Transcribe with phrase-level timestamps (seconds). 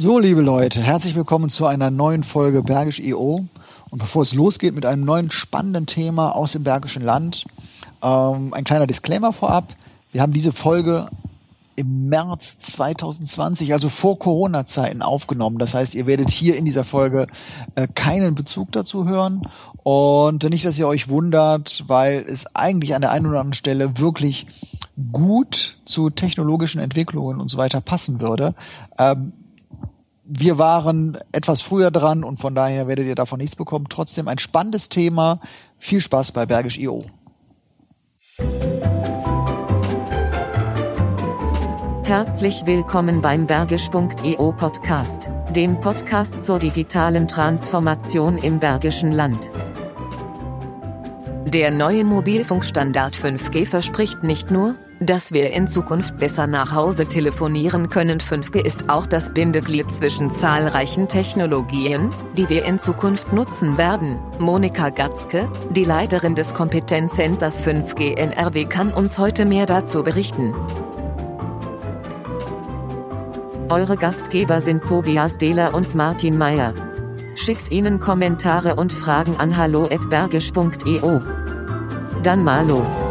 [0.00, 3.44] So, liebe Leute, herzlich willkommen zu einer neuen Folge Bergisch EO.
[3.90, 7.46] Und bevor es losgeht mit einem neuen spannenden Thema aus dem Bergischen Land,
[8.00, 9.74] ähm, ein kleiner Disclaimer vorab.
[10.12, 11.08] Wir haben diese Folge
[11.74, 15.58] im März 2020, also vor Corona-Zeiten aufgenommen.
[15.58, 17.26] Das heißt, ihr werdet hier in dieser Folge
[17.74, 19.48] äh, keinen Bezug dazu hören.
[19.82, 23.98] Und nicht, dass ihr euch wundert, weil es eigentlich an der einen oder anderen Stelle
[23.98, 24.46] wirklich
[25.10, 28.54] gut zu technologischen Entwicklungen und so weiter passen würde.
[28.96, 29.32] Ähm,
[30.30, 33.86] wir waren etwas früher dran und von daher werdet ihr davon nichts bekommen.
[33.88, 35.40] Trotzdem ein spannendes Thema.
[35.78, 37.02] Viel Spaß bei Bergisch IO.
[42.04, 49.50] Herzlich willkommen beim Bergisch.io Podcast, dem Podcast zur digitalen Transformation im Bergischen Land.
[51.46, 57.88] Der neue Mobilfunkstandard 5G verspricht nicht nur, dass wir in Zukunft besser nach Hause telefonieren
[57.88, 58.20] können.
[58.20, 64.18] 5G ist auch das Bindeglied zwischen zahlreichen Technologien, die wir in Zukunft nutzen werden.
[64.38, 70.54] Monika Gatzke, die Leiterin des Kompetenzcenters 5G NRW, kann uns heute mehr dazu berichten.
[73.70, 76.72] Eure Gastgeber sind Tobias Dehler und Martin Meyer.
[77.36, 81.20] Schickt ihnen Kommentare und Fragen an hallo@bergisch.eu.
[82.22, 83.02] Dann mal los.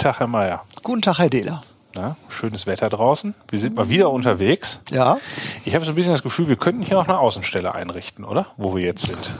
[0.00, 0.64] Tag, Herr Mayer.
[0.82, 1.62] Guten Tag, Herr Dehler.
[1.94, 3.34] Na, schönes Wetter draußen.
[3.48, 4.80] Wir sind mal wieder unterwegs.
[4.92, 5.18] Ja.
[5.64, 8.46] Ich habe so ein bisschen das Gefühl, wir könnten hier auch eine Außenstelle einrichten, oder?
[8.56, 9.30] Wo wir jetzt sind.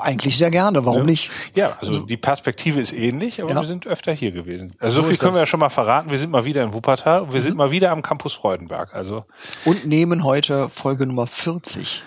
[0.00, 1.04] Eigentlich sehr gerne, warum ja.
[1.04, 1.30] nicht?
[1.54, 3.60] Ja, also die Perspektive ist ähnlich, aber Ja.
[3.60, 4.72] wir sind öfter hier gewesen.
[4.80, 5.40] Also So viel können wir das.
[5.42, 6.10] ja schon mal verraten.
[6.10, 8.94] Wir sind mal wieder in Wuppertal und wir sind mal wieder am Campus Freudenberg.
[8.94, 9.24] Also
[9.66, 12.02] Und nehmen heute Folge Nummer 40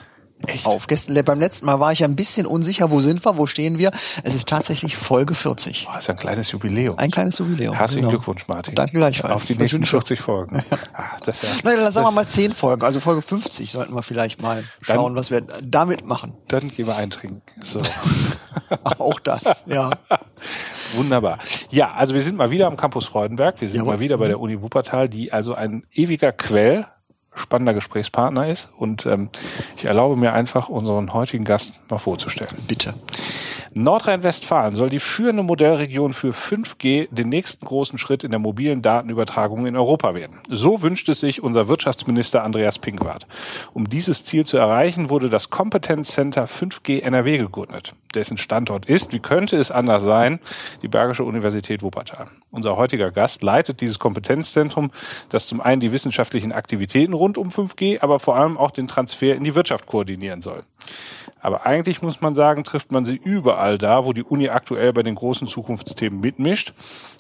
[0.47, 0.65] Echt?
[0.65, 0.87] auf.
[0.87, 3.91] Gestern, beim letzten Mal war ich ein bisschen unsicher, wo sind wir, wo stehen wir.
[4.23, 5.85] Es ist tatsächlich Folge 40.
[5.85, 6.97] boah, ist ja ein kleines Jubiläum.
[6.97, 7.73] Ein kleines Jubiläum.
[7.75, 8.11] Herzlichen genau.
[8.11, 8.75] Glückwunsch, Martin.
[8.75, 9.33] Danke gleichfalls.
[9.33, 10.63] Auf die nächsten wünsche- 40 Folgen.
[10.93, 12.83] Ah, das ja, Nein, dann sagen wir mal 10 Folgen.
[12.83, 16.33] Also Folge 50 sollten wir vielleicht mal Dann- schauen, was wir damit machen.
[16.49, 17.41] Dann gehen wir eintrinken.
[17.63, 17.81] So.
[18.99, 19.91] Auch das, ja.
[20.95, 21.39] Wunderbar.
[21.69, 23.61] Ja, also wir sind mal wieder am Campus Freudenberg.
[23.61, 23.93] Wir sind Jawohl.
[23.93, 26.85] mal wieder bei der Uni Wuppertal, die also ein ewiger Quell
[27.35, 28.69] spannender Gesprächspartner ist.
[28.77, 29.29] Und ähm,
[29.77, 32.51] ich erlaube mir einfach, unseren heutigen Gast mal vorzustellen.
[32.67, 32.93] Bitte.
[33.73, 39.65] Nordrhein-Westfalen soll die führende Modellregion für 5G den nächsten großen Schritt in der mobilen Datenübertragung
[39.65, 40.39] in Europa werden.
[40.49, 43.27] So wünscht es sich unser Wirtschaftsminister Andreas Pinkwart.
[43.71, 47.93] Um dieses Ziel zu erreichen, wurde das Kompetenzcenter 5G NRW gegründet.
[48.13, 50.41] Dessen Standort ist, wie könnte es anders sein,
[50.81, 52.27] die Bergische Universität Wuppertal.
[52.51, 54.91] Unser heutiger Gast leitet dieses Kompetenzzentrum,
[55.29, 59.33] das zum einen die wissenschaftlichen Aktivitäten rund um 5G, aber vor allem auch den Transfer
[59.33, 60.63] in die Wirtschaft koordinieren soll.
[61.41, 65.03] Aber eigentlich muss man sagen, trifft man sie überall da, wo die Uni aktuell bei
[65.03, 66.73] den großen Zukunftsthemen mitmischt.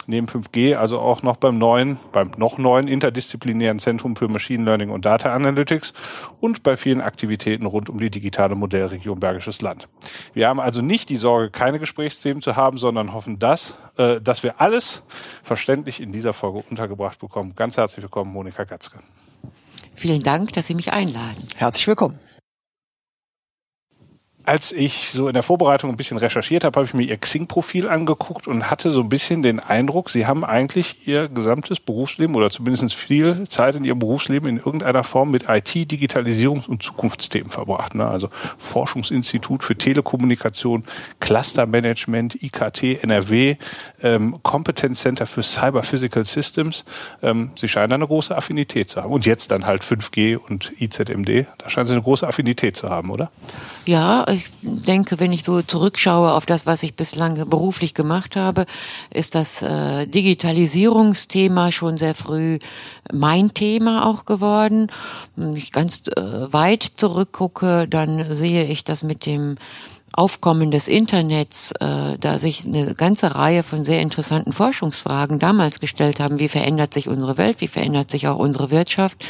[0.07, 4.89] Neben 5G also auch noch beim neuen, beim noch neuen interdisziplinären Zentrum für Machine Learning
[4.89, 5.93] und Data Analytics
[6.39, 9.87] und bei vielen Aktivitäten rund um die digitale Modellregion Bergisches Land.
[10.33, 14.43] Wir haben also nicht die Sorge, keine Gesprächsthemen zu haben, sondern hoffen, dass, äh, dass
[14.43, 15.03] wir alles
[15.43, 17.53] verständlich in dieser Folge untergebracht bekommen.
[17.55, 18.99] Ganz herzlich willkommen, Monika Gatzke.
[19.93, 21.47] Vielen Dank, dass Sie mich einladen.
[21.57, 22.19] Herzlich willkommen.
[24.45, 27.87] Als ich so in der Vorbereitung ein bisschen recherchiert habe, habe ich mir ihr Xing-Profil
[27.87, 32.49] angeguckt und hatte so ein bisschen den Eindruck, sie haben eigentlich ihr gesamtes Berufsleben oder
[32.49, 37.95] zumindest viel Zeit in ihrem Berufsleben in irgendeiner Form mit IT, Digitalisierungs- und Zukunftsthemen verbracht.
[37.95, 38.07] Ne?
[38.07, 40.85] Also Forschungsinstitut für Telekommunikation,
[41.19, 43.57] Clustermanagement, IKT, NRW,
[44.01, 46.85] ähm, Competence Center für Cyber Physical Systems.
[47.21, 49.11] Ähm, sie scheinen da eine große Affinität zu haben.
[49.11, 51.45] Und jetzt dann halt 5G und IZMD.
[51.57, 53.31] Da scheinen sie eine große Affinität zu haben, oder?
[53.85, 58.65] Ja, ich denke, wenn ich so zurückschaue auf das, was ich bislang beruflich gemacht habe,
[59.13, 62.59] ist das äh, Digitalisierungsthema schon sehr früh
[63.11, 64.91] mein Thema auch geworden.
[65.35, 69.57] Wenn ich ganz äh, weit zurückgucke, dann sehe ich das mit dem
[70.13, 76.19] Aufkommen des Internets, äh, da sich eine ganze Reihe von sehr interessanten Forschungsfragen damals gestellt
[76.19, 76.37] haben.
[76.37, 77.61] Wie verändert sich unsere Welt?
[77.61, 79.23] Wie verändert sich auch unsere Wirtschaft?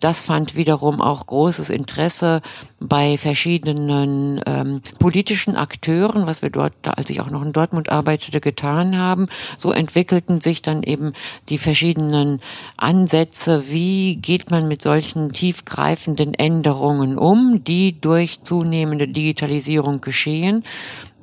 [0.00, 2.40] Das fand wiederum auch großes Interesse
[2.88, 8.40] bei verschiedenen ähm, politischen Akteuren, was wir dort, als ich auch noch in Dortmund arbeitete,
[8.40, 9.28] getan haben.
[9.58, 11.12] So entwickelten sich dann eben
[11.48, 12.40] die verschiedenen
[12.76, 13.64] Ansätze.
[13.68, 20.64] Wie geht man mit solchen tiefgreifenden Änderungen um, die durch zunehmende Digitalisierung geschehen?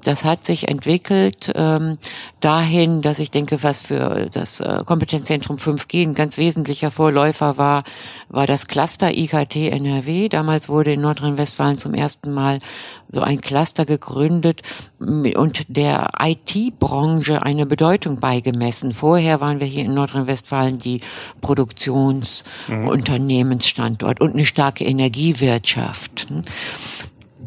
[0.04, 1.98] Das hat sich entwickelt ähm,
[2.40, 7.84] dahin, dass ich denke, was für das äh, Kompetenzzentrum 5G ein ganz wesentlicher Vorläufer war,
[8.30, 10.30] war das Cluster IKT NRW.
[10.30, 12.60] Damals wurde in Nordrhein-Westfalen zum ersten Mal
[13.12, 14.62] so ein Cluster gegründet
[15.00, 18.94] und der IT-Branche eine Bedeutung beigemessen.
[18.94, 21.02] Vorher waren wir hier in Nordrhein-Westfalen die
[21.42, 26.28] Produktionsunternehmensstandort und eine starke Energiewirtschaft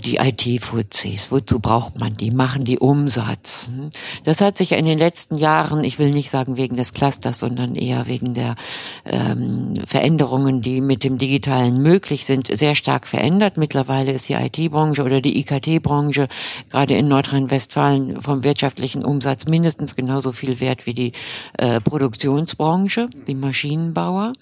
[0.04, 2.31] die IT-Fuzis, wozu braucht man die?
[2.31, 3.70] Machen die Umsatz?
[3.75, 3.90] Hm?
[4.25, 7.75] Das hat sich in den letzten Jahren, ich will nicht sagen wegen des Clusters, sondern
[7.75, 8.56] eher wegen der
[9.04, 13.56] ähm, Veränderungen, die mit dem Digitalen möglich sind, sehr stark verändert.
[13.56, 16.28] Mittlerweile ist die IT-Branche oder die IKT-Branche
[16.70, 21.12] gerade in Nordrhein-Westfalen vom wirtschaftlichen Umsatz mindestens genauso viel wert wie die
[21.58, 24.32] äh, Produktionsbranche, die Maschinenbauer.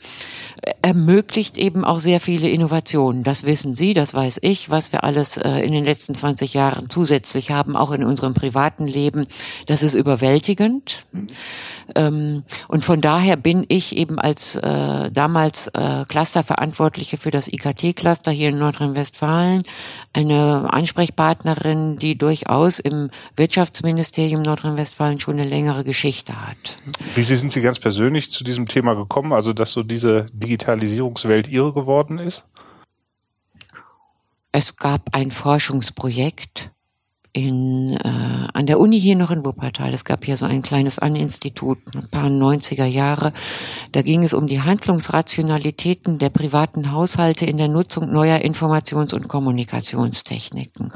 [0.83, 3.23] Ermöglicht eben auch sehr viele Innovationen.
[3.23, 6.88] Das wissen Sie, das weiß ich, was wir alles äh, in den letzten 20 Jahren
[6.88, 9.26] zusätzlich haben, auch in unserem privaten Leben,
[9.67, 11.06] das ist überwältigend.
[11.94, 18.31] Ähm, und von daher bin ich eben als äh, damals äh, Clusterverantwortliche für das IKT-Cluster
[18.31, 19.62] hier in Nordrhein-Westfalen
[20.12, 26.56] eine Ansprechpartnerin, die durchaus im Wirtschaftsministerium Nordrhein-Westfalen schon eine längere Geschichte hat.
[27.14, 31.73] Wie sind Sie ganz persönlich zu diesem Thema gekommen, also dass so diese Digitalisierungswelt Ihre
[31.73, 32.44] geworden ist?
[34.52, 36.73] Es gab ein Forschungsprojekt
[37.32, 39.94] in, äh, an der Uni hier noch in Wuppertal.
[39.94, 43.32] Es gab hier so ein kleines An-Institut, ein paar 90er Jahre.
[43.93, 49.29] Da ging es um die Handlungsrationalitäten der privaten Haushalte in der Nutzung neuer Informations- und
[49.29, 50.93] Kommunikationstechniken.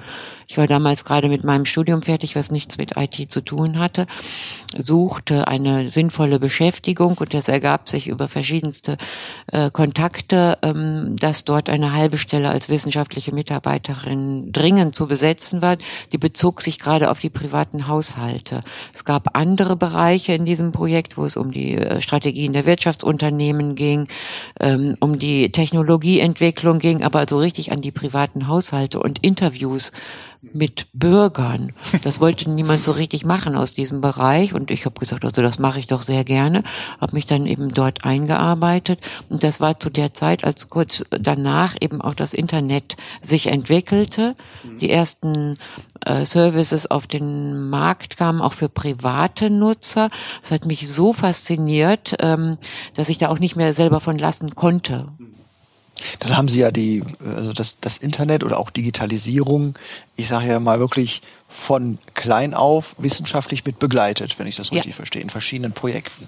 [0.49, 4.07] Ich war damals gerade mit meinem Studium fertig, was nichts mit IT zu tun hatte,
[4.77, 8.97] suchte eine sinnvolle Beschäftigung und es ergab sich über verschiedenste
[9.53, 15.77] äh, Kontakte, ähm, dass dort eine halbe Stelle als wissenschaftliche Mitarbeiterin dringend zu besetzen war.
[16.13, 18.63] Die bezog sich gerade auf die privaten Haushalte.
[18.95, 23.75] Es gab andere Bereiche in diesem Projekt, wo es um die äh, Strategien der Wirtschaftsunternehmen
[23.75, 24.09] ging,
[24.59, 29.93] ähm, um die Technologieentwicklung ging, aber so richtig an die privaten Haushalte und Interviews
[30.53, 31.73] mit Bürgern.
[32.03, 35.59] Das wollte niemand so richtig machen aus diesem Bereich und ich habe gesagt, also das
[35.59, 36.63] mache ich doch sehr gerne,
[37.01, 41.75] habe mich dann eben dort eingearbeitet und das war zu der Zeit, als kurz danach
[41.81, 44.35] eben auch das Internet sich entwickelte,
[44.81, 45.59] die ersten
[46.05, 50.11] äh, Services auf den Markt kamen, auch für private Nutzer.
[50.43, 52.59] Das hat mich so fasziniert, ähm,
[52.95, 55.09] dass ich da auch nicht mehr selber von lassen konnte.
[56.21, 59.75] Dann haben Sie ja die, also das, das Internet oder auch Digitalisierung,
[60.17, 64.93] ich sage ja mal wirklich von klein auf wissenschaftlich mit begleitet, wenn ich das richtig
[64.93, 64.97] ja.
[64.97, 66.27] verstehe, in verschiedenen Projekten.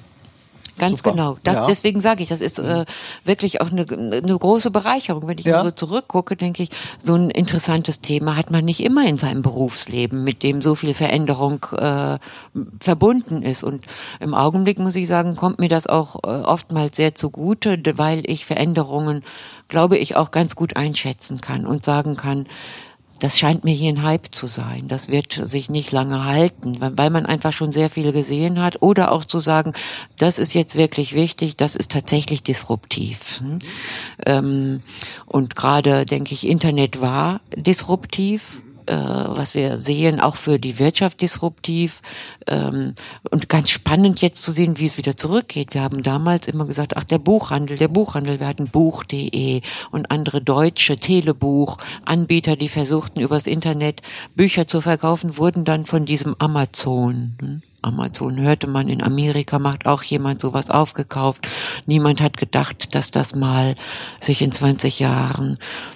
[0.78, 1.12] Ganz Super.
[1.12, 1.38] genau.
[1.42, 1.66] Das, ja.
[1.66, 2.84] Deswegen sage ich, das ist äh,
[3.24, 5.26] wirklich auch eine, eine große Bereicherung.
[5.26, 5.62] Wenn ich ja.
[5.62, 6.70] so zurückgucke, denke ich,
[7.02, 10.94] so ein interessantes Thema hat man nicht immer in seinem Berufsleben, mit dem so viel
[10.94, 12.18] Veränderung äh,
[12.80, 13.64] verbunden ist.
[13.64, 13.84] Und
[14.20, 18.44] im Augenblick muss ich sagen, kommt mir das auch äh, oftmals sehr zugute, weil ich
[18.44, 19.24] Veränderungen,
[19.68, 22.46] glaube ich, auch ganz gut einschätzen kann und sagen kann,
[23.20, 24.88] das scheint mir hier ein Hype zu sein.
[24.88, 28.82] Das wird sich nicht lange halten, weil man einfach schon sehr viel gesehen hat.
[28.82, 29.72] Oder auch zu sagen,
[30.18, 33.40] das ist jetzt wirklich wichtig, das ist tatsächlich disruptiv.
[33.40, 33.58] Hm?
[34.26, 34.82] Ähm,
[35.26, 38.60] und gerade, denke ich, Internet war disruptiv
[38.94, 42.02] was wir sehen, auch für die Wirtschaft disruptiv
[42.46, 42.94] ähm,
[43.30, 45.74] und ganz spannend jetzt zu sehen, wie es wieder zurückgeht.
[45.74, 49.60] Wir haben damals immer gesagt, ach der Buchhandel, der Buchhandel, wir hatten Buch.de
[49.90, 54.02] und andere deutsche Telebuch-Anbieter, die versuchten übers Internet
[54.34, 57.36] Bücher zu verkaufen, wurden dann von diesem Amazon.
[57.40, 57.62] Hm?
[57.86, 61.48] Amazon hörte man in Amerika macht auch jemand sowas aufgekauft.
[61.86, 63.76] Niemand hat gedacht, dass das mal
[64.20, 65.95] sich in 20 Jahren äh,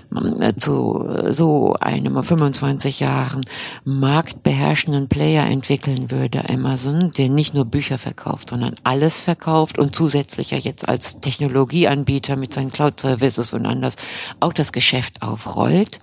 [0.56, 3.42] zu so einem 25 Jahren
[3.84, 10.50] marktbeherrschenden Player entwickeln würde, Amazon, der nicht nur Bücher verkauft, sondern alles verkauft und zusätzlich
[10.50, 13.96] ja jetzt als Technologieanbieter mit seinen Cloud Services und anders
[14.40, 16.00] auch das Geschäft aufrollt.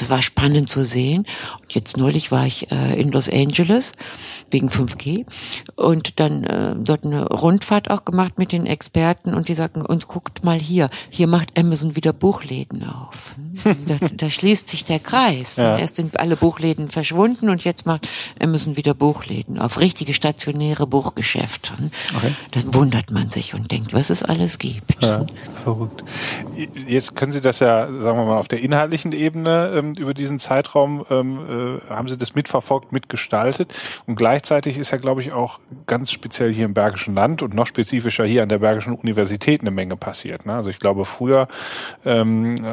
[0.00, 1.26] Das war spannend zu sehen.
[1.60, 3.92] Und jetzt neulich war ich äh, in Los Angeles
[4.50, 5.26] wegen 5G
[5.76, 10.08] und dann äh, dort eine Rundfahrt auch gemacht mit den Experten und die sagten, und
[10.08, 13.29] guckt mal hier, hier macht Amazon wieder Buchläden auf.
[13.86, 15.56] Da, da schließt sich der Kreis.
[15.56, 15.76] Ja.
[15.76, 18.08] Erst sind alle Buchläden verschwunden und jetzt macht
[18.40, 21.72] Amazon wieder Buchläden auf richtige stationäre Buchgeschäfte.
[22.16, 22.34] Okay.
[22.52, 25.02] Dann wundert man sich und denkt, was es alles gibt.
[25.02, 25.26] Ja,
[25.64, 26.04] verrückt.
[26.86, 30.38] Jetzt können Sie das ja, sagen wir mal, auf der inhaltlichen Ebene ähm, über diesen
[30.38, 33.74] Zeitraum ähm, äh, haben Sie das mitverfolgt, mitgestaltet.
[34.06, 37.66] Und gleichzeitig ist ja, glaube ich, auch ganz speziell hier im Bergischen Land und noch
[37.66, 40.46] spezifischer hier an der Bergischen Universität eine Menge passiert.
[40.46, 40.54] Ne?
[40.54, 41.48] Also ich glaube, früher
[42.04, 42.68] ähm, äh,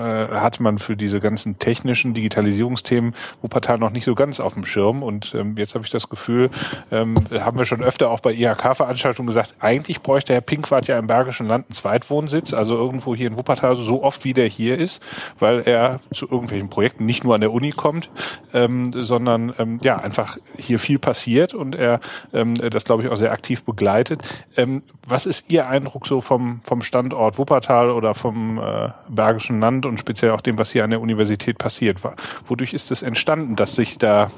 [0.48, 5.04] hatte man für diese ganzen technischen Digitalisierungsthemen Wuppertal noch nicht so ganz auf dem Schirm.
[5.04, 6.50] Und ähm, jetzt habe ich das Gefühl,
[6.89, 11.08] ähm, haben wir schon öfter auch bei IHK-Veranstaltungen gesagt, eigentlich bräuchte Herr Pinkwart ja im
[11.08, 15.04] Bergischen Land einen Zweitwohnsitz, also irgendwo hier in Wuppertal so oft wie der hier ist,
[15.39, 18.10] weil er zu irgendwelchen Projekten nicht nur an der Uni kommt,
[18.54, 22.00] ähm, sondern ähm, ja einfach hier viel passiert und er
[22.34, 24.22] ähm, das glaube ich auch sehr aktiv begleitet.
[24.56, 29.86] Ähm, was ist Ihr Eindruck so vom vom Standort Wuppertal oder vom äh, Bergischen Land
[29.86, 32.15] und speziell auch dem, was hier an der Universität passiert war?
[32.48, 34.32] Wodurch ist es entstanden, dass sich da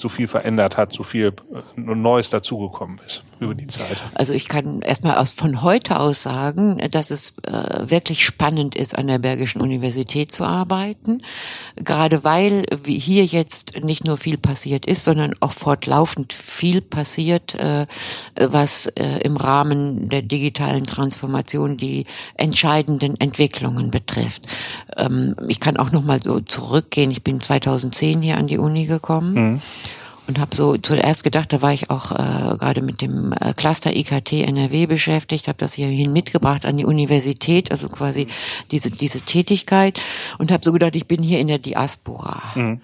[0.00, 4.02] so viel verändert hat, so viel äh, Neues dazugekommen ist über die Zeit?
[4.14, 8.96] Also ich kann erstmal aus, von heute aus sagen, dass es äh, wirklich spannend ist,
[8.96, 11.22] an der Bergischen Universität zu arbeiten.
[11.76, 17.86] Gerade weil hier jetzt nicht nur viel passiert ist, sondern auch fortlaufend viel passiert, äh,
[18.36, 24.46] was äh, im Rahmen der digitalen Transformation die entscheidenden Entwicklungen betrifft.
[24.96, 27.10] Ähm, ich kann auch noch mal so zurückgehen.
[27.10, 29.34] Ich bin 2010 hier an die Uni gekommen.
[29.34, 29.60] Mhm
[30.30, 33.94] und habe so zuerst gedacht, da war ich auch äh, gerade mit dem äh, Cluster
[33.96, 38.28] IKT NRW beschäftigt, habe das hierhin mitgebracht an die Universität, also quasi
[38.70, 40.00] diese diese Tätigkeit
[40.38, 42.42] und habe so gedacht, ich bin hier in der Diaspora.
[42.54, 42.80] Mhm.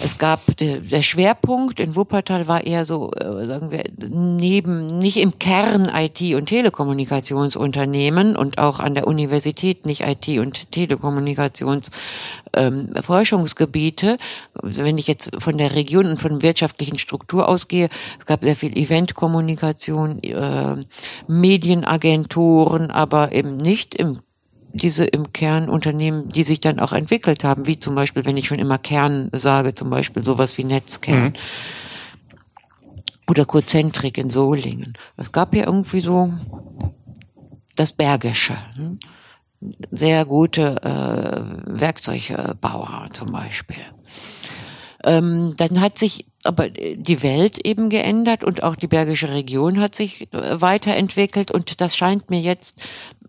[0.00, 5.16] Es gab der, der Schwerpunkt in Wuppertal war eher so, äh, sagen wir, neben nicht
[5.16, 11.90] im Kern IT und Telekommunikationsunternehmen und auch an der Universität nicht IT und Telekommunikations
[12.54, 12.90] ähm.
[12.94, 17.88] Also wenn ich jetzt von der Region und von wirtschaftlichen Struktur ausgehe,
[18.20, 20.76] es gab sehr viel Eventkommunikation, äh,
[21.26, 24.20] Medienagenturen, aber eben nicht im
[24.78, 28.46] diese im Kern Unternehmen, die sich dann auch entwickelt haben, wie zum Beispiel, wenn ich
[28.46, 31.24] schon immer Kern sage, zum Beispiel sowas wie Netzkern.
[31.24, 31.32] Mhm.
[33.28, 34.94] Oder Kurzentrik in Solingen.
[35.18, 36.32] Es gab ja irgendwie so
[37.76, 38.56] das Bergische.
[38.74, 38.98] Hm?
[39.90, 43.84] Sehr gute äh, Werkzeugbauer zum Beispiel.
[45.04, 49.94] Ähm, dann hat sich aber die Welt eben geändert und auch die Bergische Region hat
[49.94, 52.80] sich äh, weiterentwickelt und das scheint mir jetzt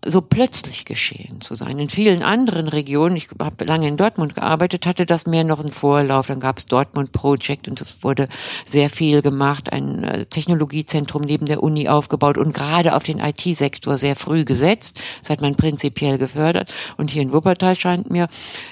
[0.04, 1.78] so plötzlich geschehen zu sein.
[1.78, 5.72] In vielen anderen Regionen, ich habe lange in Dortmund gearbeitet, hatte das mehr noch einen
[5.72, 6.28] Vorlauf.
[6.28, 8.28] Dann gab es Dortmund Project und es wurde
[8.64, 13.98] sehr viel gemacht, ein äh, Technologiezentrum neben der Uni aufgebaut und gerade auf den IT-Sektor
[13.98, 15.02] sehr früh gesetzt.
[15.20, 16.72] Das hat man prinzipiell gefördert.
[16.96, 18.28] Und hier in Wuppertal scheint mir,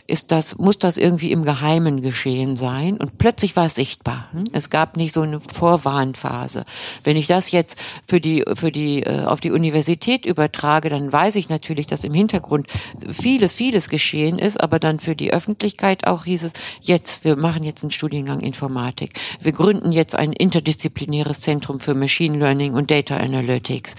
[0.06, 2.96] ist das, muss das irgendwie im Geheimen geschehen sein.
[2.96, 4.28] Und plötzlich war es sichtbar.
[4.32, 4.44] Hm?
[4.52, 6.64] Es gab nicht so eine Vorwarnphase.
[7.04, 11.34] Wenn ich das jetzt für die, für die, äh, auf die Universität übertrage, dann weiß
[11.34, 12.68] ich natürlich, dass im Hintergrund
[13.10, 17.64] vieles, vieles geschehen ist, aber dann für die Öffentlichkeit auch hieß es, jetzt, wir machen
[17.64, 19.18] jetzt einen Studiengang Informatik.
[19.40, 23.96] Wir gründen jetzt ein interdisziplinäres Zentrum für Machine Learning und Data Analytics.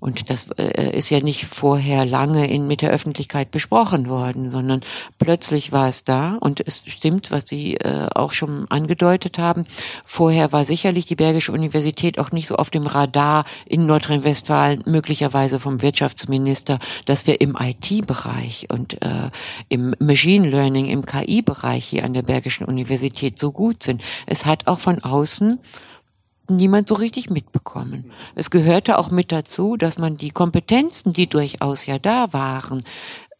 [0.00, 4.80] Und das äh, ist ja nicht vorher lange in, mit der Öffentlichkeit besprochen worden, sondern
[5.18, 6.36] plötzlich war es da.
[6.40, 9.66] Und es stimmt, was Sie äh, auch schon angedeutet haben.
[10.04, 15.58] Vorher war sicherlich die Bergische Universität auch nicht so auf dem Radar in Nordrhein-Westfalen, möglicherweise
[15.58, 19.30] vom Wirtschaftsminister, dass wir im IT-Bereich und äh,
[19.68, 24.02] im Machine Learning, im KI-Bereich hier an der Bergischen Universität so gut sind.
[24.26, 25.58] Es hat auch von außen
[26.48, 28.12] niemand so richtig mitbekommen.
[28.34, 32.82] Es gehörte auch mit dazu, dass man die Kompetenzen, die durchaus ja da waren,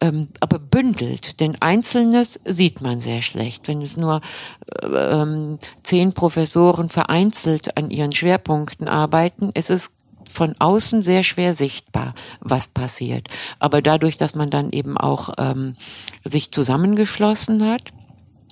[0.01, 1.39] ähm, aber bündelt.
[1.39, 3.67] Denn Einzelnes sieht man sehr schlecht.
[3.67, 4.21] Wenn es nur
[4.81, 9.91] äh, ähm, zehn Professoren vereinzelt an ihren Schwerpunkten arbeiten, ist es
[10.29, 13.27] von außen sehr schwer sichtbar, was passiert.
[13.57, 15.75] Aber dadurch, dass man dann eben auch ähm,
[16.23, 17.81] sich zusammengeschlossen hat,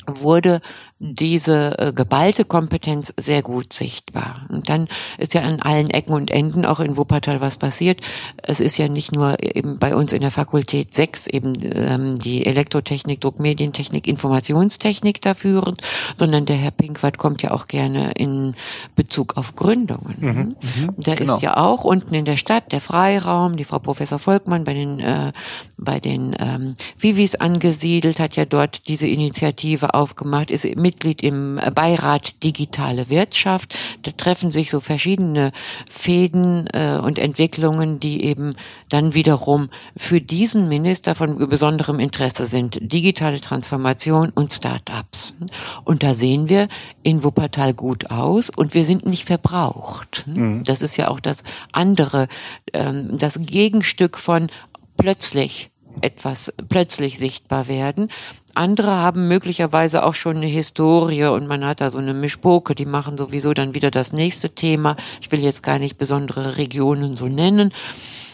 [0.07, 0.61] wurde
[0.99, 4.47] diese äh, geballte Kompetenz sehr gut sichtbar.
[4.49, 4.87] Und dann
[5.19, 8.01] ist ja an allen Ecken und Enden auch in Wuppertal was passiert.
[8.41, 12.45] Es ist ja nicht nur eben bei uns in der Fakultät 6 eben ähm, die
[12.45, 15.81] Elektrotechnik, Druckmedientechnik, Informationstechnik da führend,
[16.15, 18.55] sondern der Herr Pinkwart kommt ja auch gerne in
[18.95, 20.15] Bezug auf Gründungen.
[20.19, 20.29] Mhm.
[20.29, 20.93] mhm.
[20.97, 21.35] Da genau.
[21.35, 24.99] ist ja auch unten in der Stadt der Freiraum, die Frau Professor Volkmann bei den
[24.99, 25.31] äh,
[25.77, 32.41] bei den ähm, Vivis angesiedelt, hat ja dort diese Initiative aufgemacht, ist Mitglied im Beirat
[32.43, 33.77] Digitale Wirtschaft.
[34.03, 35.51] Da treffen sich so verschiedene
[35.89, 38.55] Fäden äh, und Entwicklungen, die eben
[38.87, 42.79] dann wiederum für diesen Minister von besonderem Interesse sind.
[42.81, 45.35] Digitale Transformation und Start-ups.
[45.83, 46.69] Und da sehen wir
[47.03, 50.23] in Wuppertal gut aus und wir sind nicht verbraucht.
[50.25, 50.63] Mhm.
[50.63, 52.29] Das ist ja auch das andere,
[52.71, 54.47] ähm, das Gegenstück von
[54.95, 55.69] plötzlich
[56.01, 58.09] etwas plötzlich sichtbar werden.
[58.53, 62.85] Andere haben möglicherweise auch schon eine Historie und man hat da so eine Mischpoke, die
[62.85, 64.95] machen sowieso dann wieder das nächste Thema.
[65.21, 67.71] Ich will jetzt gar nicht besondere Regionen so nennen.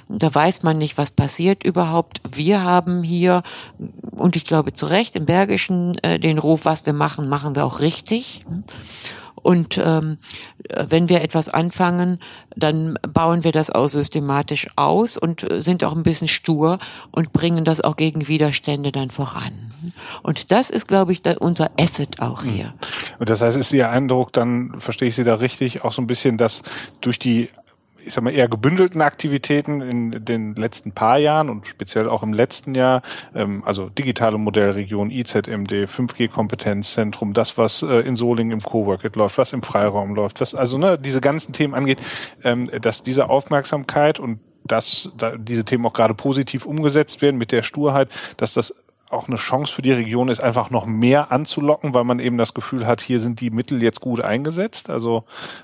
[0.09, 2.21] Da weiß man nicht, was passiert überhaupt.
[2.29, 3.43] Wir haben hier,
[4.11, 7.65] und ich glaube zu Recht, im Bergischen äh, den Ruf, was wir machen, machen wir
[7.65, 8.45] auch richtig.
[9.43, 10.17] Und ähm,
[10.75, 12.19] wenn wir etwas anfangen,
[12.55, 16.79] dann bauen wir das auch systematisch aus und äh, sind auch ein bisschen stur
[17.11, 19.73] und bringen das auch gegen Widerstände dann voran.
[20.23, 22.51] Und das ist, glaube ich, unser Asset auch hm.
[22.51, 22.73] hier.
[23.19, 26.07] Und das heißt, ist Ihr Eindruck, dann verstehe ich Sie da richtig, auch so ein
[26.07, 26.63] bisschen, dass
[27.01, 27.49] durch die
[28.05, 32.33] ich sag mal, eher gebündelten Aktivitäten in den letzten paar Jahren und speziell auch im
[32.33, 33.01] letzten Jahr,
[33.35, 39.53] ähm, also digitale Modellregion, IZMD, 5G-Kompetenzzentrum, das, was äh, in Solingen im Cowork läuft, was
[39.53, 41.99] im Freiraum läuft, was also ne, diese ganzen Themen angeht,
[42.43, 47.51] ähm, dass diese Aufmerksamkeit und dass da diese Themen auch gerade positiv umgesetzt werden mit
[47.51, 48.73] der Sturheit, dass das
[49.13, 52.53] auch eine Chance für die Region ist, einfach noch mehr anzulocken, weil man eben das
[52.53, 54.89] Gefühl hat, hier sind die Mittel jetzt gut eingesetzt.
[54.89, 55.23] Also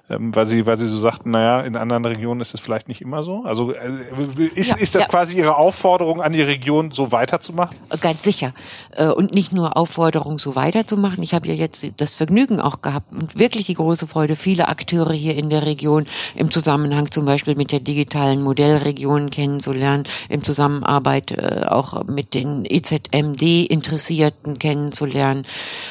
[0.10, 3.02] ähm, weil sie, weil sie so sagten, naja, in anderen Regionen ist es vielleicht nicht
[3.02, 3.44] immer so.
[3.44, 5.08] Also äh, ist, ja, ist das ja.
[5.08, 7.78] quasi Ihre Aufforderung an die Region, so weiterzumachen?
[8.02, 8.54] Ganz sicher.
[8.92, 11.24] Äh, und nicht nur Aufforderung, so weiterzumachen.
[11.24, 15.14] Ich habe ja jetzt das Vergnügen auch gehabt und wirklich die große Freude, viele Akteure
[15.14, 21.32] hier in der Region im Zusammenhang zum Beispiel mit der digitalen Modellregion kennenzulernen, im Zusammenarbeit
[21.32, 25.46] äh, auch mit den EZM D-Interessierten kennenzulernen.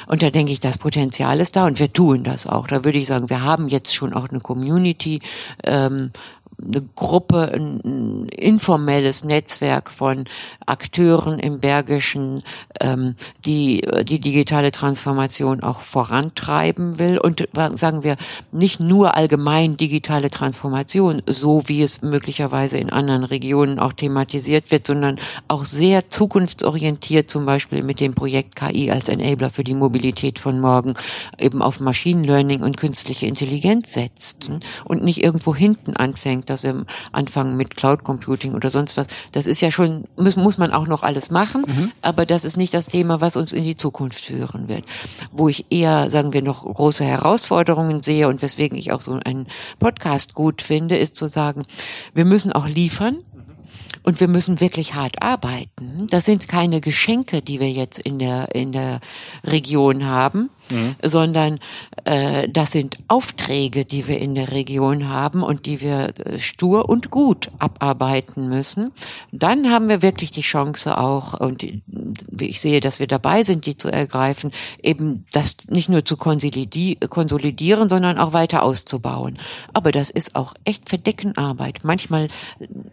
[0.07, 2.67] Und da denke ich, das Potenzial ist da und wir tun das auch.
[2.67, 5.21] Da würde ich sagen, wir haben jetzt schon auch eine Community,
[5.65, 6.13] ähm,
[6.63, 10.25] eine Gruppe, ein, informelles Netzwerk von
[10.67, 12.43] Akteuren im Bergischen,
[12.81, 17.19] ähm, die die digitale Transformation auch vorantreiben will.
[17.19, 18.17] Und sagen wir,
[18.53, 24.87] nicht nur allgemein digitale Transformation, so wie es möglicherweise in anderen Regionen auch thematisiert wird,
[24.87, 30.39] sondern auch sehr zukunftsorientiert, zum Beispiel mit dem Projekt KI als Enabler für die Mobilität
[30.39, 30.95] von morgen,
[31.39, 34.51] eben auf Machine Learning und künstliche Intelligenz setzt
[34.85, 39.07] und nicht irgendwo hinten anfängt dass wir anfangen mit Cloud Computing oder sonst was.
[39.33, 41.93] Das ist ja schon, muss, muss man auch noch alles machen, mhm.
[42.03, 44.85] aber das ist nicht das Thema, was uns in die Zukunft führen wird.
[45.33, 49.47] Wo ich eher, sagen wir, noch große Herausforderungen sehe und weswegen ich auch so einen
[49.79, 51.65] Podcast gut finde, ist zu sagen,
[52.15, 53.19] wir müssen auch liefern.
[54.05, 56.07] Und wir müssen wirklich hart arbeiten.
[56.09, 59.01] Das sind keine Geschenke, die wir jetzt in der, in der
[59.45, 60.95] Region haben, mhm.
[61.03, 61.59] sondern
[62.05, 66.89] äh, das sind Aufträge, die wir in der Region haben und die wir äh, stur
[66.89, 68.91] und gut abarbeiten müssen.
[69.33, 71.65] Dann haben wir wirklich die Chance auch, und
[72.39, 77.89] ich sehe, dass wir dabei sind, die zu ergreifen, eben das nicht nur zu konsolidieren,
[77.89, 79.39] sondern auch weiter auszubauen.
[79.73, 81.81] Aber das ist auch echt Verdeckenarbeit.
[81.83, 82.29] Manchmal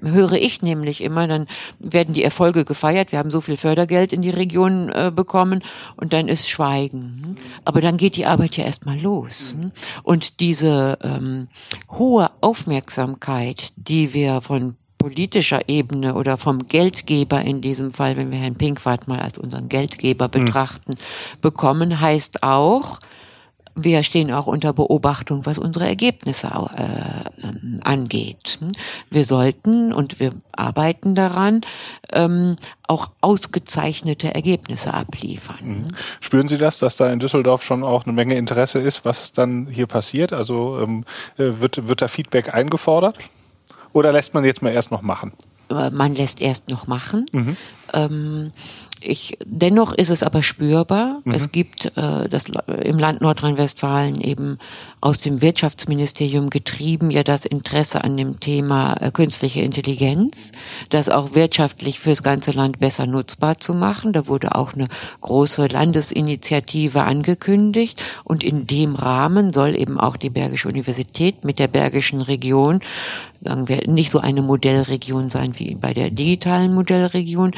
[0.01, 1.47] höre ich nämlich immer, dann
[1.79, 5.63] werden die Erfolge gefeiert, wir haben so viel Fördergeld in die Region äh, bekommen
[5.95, 7.37] und dann ist Schweigen.
[7.65, 9.55] Aber dann geht die Arbeit ja erstmal los.
[9.57, 9.71] Mhm.
[10.03, 11.47] Und diese ähm,
[11.91, 18.39] hohe Aufmerksamkeit, die wir von politischer Ebene oder vom Geldgeber in diesem Fall, wenn wir
[18.39, 20.31] Herrn Pinkwart mal als unseren Geldgeber mhm.
[20.31, 21.41] betrachten, mhm.
[21.41, 22.99] bekommen, heißt auch,
[23.75, 28.59] wir stehen auch unter Beobachtung, was unsere Ergebnisse äh, ähm, angeht.
[29.09, 31.61] Wir sollten und wir arbeiten daran,
[32.11, 32.55] ähm,
[32.87, 35.57] auch ausgezeichnete Ergebnisse abliefern.
[35.61, 35.87] Mhm.
[36.21, 39.67] Spüren Sie das, dass da in Düsseldorf schon auch eine Menge Interesse ist, was dann
[39.67, 40.31] hier passiert?
[40.31, 41.03] Also ähm,
[41.37, 43.17] äh, wird, wird da Feedback eingefordert?
[43.91, 45.33] Oder lässt man jetzt mal erst noch machen?
[45.69, 47.25] Äh, man lässt erst noch machen.
[47.31, 47.57] Mhm.
[47.93, 48.51] Ähm,
[49.05, 51.21] ich, dennoch ist es aber spürbar.
[51.23, 51.33] Mhm.
[51.33, 52.45] Es gibt äh, das
[52.83, 54.57] im Land Nordrhein-Westfalen eben
[55.01, 60.51] aus dem Wirtschaftsministerium getrieben ja das Interesse an dem Thema äh, künstliche Intelligenz,
[60.89, 64.13] das auch wirtschaftlich fürs ganze Land besser nutzbar zu machen.
[64.13, 64.87] Da wurde auch eine
[65.21, 71.67] große Landesinitiative angekündigt und in dem Rahmen soll eben auch die Bergische Universität mit der
[71.67, 72.79] Bergischen Region
[73.45, 77.51] sagen wir, nicht so eine Modellregion sein wie bei der digitalen Modellregion,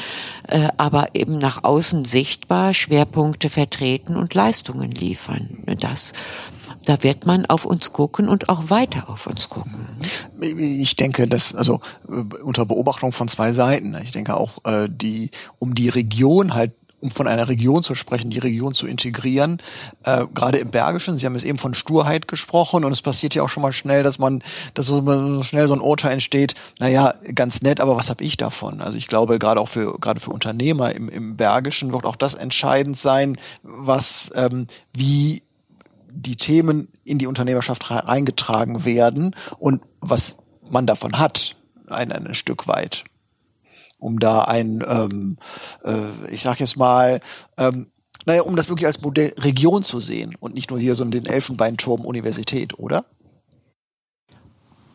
[0.47, 5.63] äh, aber eben nach außen sichtbar Schwerpunkte vertreten und Leistungen liefern.
[5.79, 6.13] Das
[6.85, 9.87] da wird man auf uns gucken und auch weiter auf uns gucken.
[10.39, 13.95] Ich denke, dass also äh, unter Beobachtung von zwei Seiten.
[14.01, 18.29] Ich denke auch äh, die um die Region halt um von einer Region zu sprechen,
[18.29, 19.61] die Region zu integrieren,
[20.03, 21.17] äh, gerade im Bergischen.
[21.17, 24.01] Sie haben es eben von Sturheit gesprochen und es passiert ja auch schon mal schnell,
[24.01, 28.23] dass man, dass so schnell so ein Urteil entsteht, naja, ganz nett, aber was habe
[28.23, 28.81] ich davon?
[28.81, 32.33] Also ich glaube, gerade auch für, gerade für Unternehmer im, im Bergischen wird auch das
[32.33, 35.43] entscheidend sein, was, ähm, wie
[36.09, 40.37] die Themen in die Unternehmerschaft reingetragen werden und was
[40.69, 41.55] man davon hat,
[41.87, 43.05] ein, ein Stück weit.
[43.97, 45.37] Um da ein, ähm,
[45.83, 47.19] äh, ich sag jetzt mal,
[47.57, 47.87] ähm,
[48.25, 51.25] naja, um das wirklich als Modell Region zu sehen und nicht nur hier so den
[51.25, 53.05] Elfenbeinturm Universität, oder?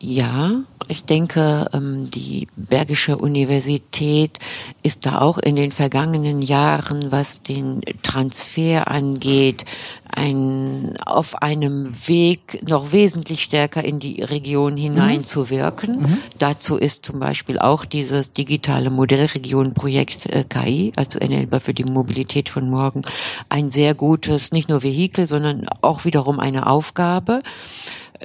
[0.05, 4.37] Ja, ich denke, ähm, die Bergische Universität
[4.81, 9.63] ist da auch in den vergangenen Jahren, was den Transfer angeht,
[10.11, 16.01] ein, auf einem Weg noch wesentlich stärker in die Region hineinzuwirken.
[16.01, 16.17] Mhm.
[16.37, 22.49] Dazu ist zum Beispiel auch dieses digitale Modellregion-Projekt äh, KI, also Enelber für die Mobilität
[22.49, 23.03] von morgen,
[23.47, 27.41] ein sehr gutes, nicht nur Vehikel, sondern auch wiederum eine Aufgabe.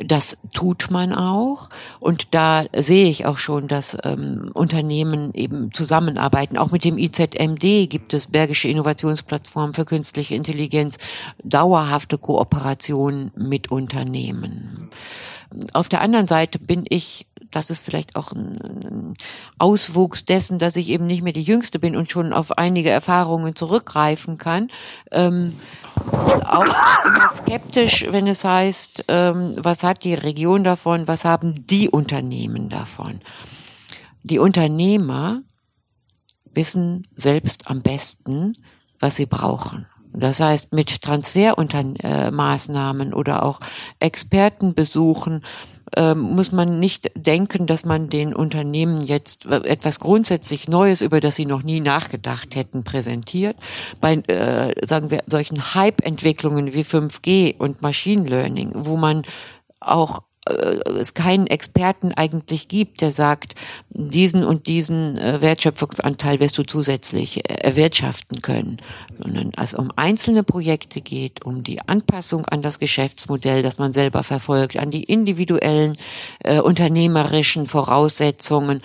[0.05, 1.71] Das tut man auch.
[2.01, 6.57] Und da sehe ich auch schon, dass ähm, Unternehmen eben zusammenarbeiten.
[6.57, 10.99] Auch mit dem IZMD gibt es Bergische Innovationsplattform für künstliche Intelligenz,
[11.43, 14.91] dauerhafte Kooperation mit Unternehmen.
[15.73, 19.15] Auf der anderen Seite bin ich das ist vielleicht auch ein,
[19.59, 23.57] Auswuchs dessen, dass ich eben nicht mehr die Jüngste bin und schon auf einige Erfahrungen
[23.57, 24.71] zurückgreifen kann.
[25.11, 25.59] Ähm,
[26.45, 26.65] auch
[27.05, 32.69] immer skeptisch, wenn es heißt, ähm, was hat die Region davon, was haben die Unternehmen
[32.69, 33.21] davon.
[34.23, 35.43] Die Unternehmer
[36.53, 38.55] wissen selbst am besten,
[39.01, 39.87] was sie brauchen.
[40.13, 43.61] Das heißt, mit Transfermaßnahmen oder auch
[44.01, 45.43] Expertenbesuchen
[45.97, 51.37] ähm, muss man nicht denken, dass man den Unternehmen jetzt etwas grundsätzlich Neues, über das
[51.37, 53.57] sie noch nie nachgedacht hätten, präsentiert.
[54.01, 59.23] Bei, äh, sagen wir, solchen Hype-Entwicklungen wie 5G und Machine Learning, wo man
[59.81, 63.55] auch äh, es keinen Experten eigentlich gibt, der sagt,
[63.91, 68.79] diesen und diesen äh, Wertschöpfungsanteil wirst du zusätzlich äh, erwirtschaften können,
[69.17, 74.23] sondern es um einzelne Projekte geht, um die Anpassung an das Geschäftsmodell, das man selber
[74.23, 75.97] verfolgt, an die individuellen
[76.41, 78.83] äh, unternehmerischen Voraussetzungen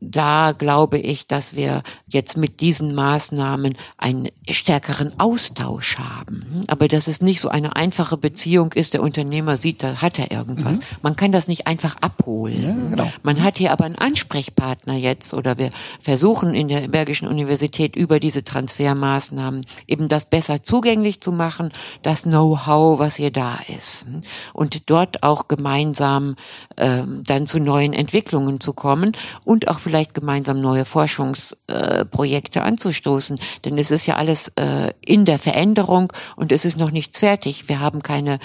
[0.00, 6.62] da glaube ich, dass wir jetzt mit diesen Maßnahmen einen stärkeren Austausch haben.
[6.68, 10.30] Aber dass es nicht so eine einfache Beziehung ist, der Unternehmer sieht, da hat er
[10.30, 10.78] irgendwas.
[10.78, 10.84] Mhm.
[11.02, 12.62] Man kann das nicht einfach abholen.
[12.62, 13.12] Ja, genau.
[13.22, 15.70] Man hat hier aber einen Ansprechpartner jetzt oder wir
[16.00, 21.72] versuchen in der Bergischen Universität über diese Transfermaßnahmen eben das besser zugänglich zu machen,
[22.02, 24.06] das Know-how, was hier da ist.
[24.52, 26.36] Und dort auch gemeinsam
[26.76, 29.12] ähm, dann zu neuen Entwicklungen zu kommen
[29.44, 33.36] und auch vielleicht gemeinsam neue Forschungsprojekte äh, anzustoßen.
[33.64, 37.68] Denn es ist ja alles äh, in der Veränderung und es ist noch nichts fertig.
[37.68, 38.38] Wir haben keine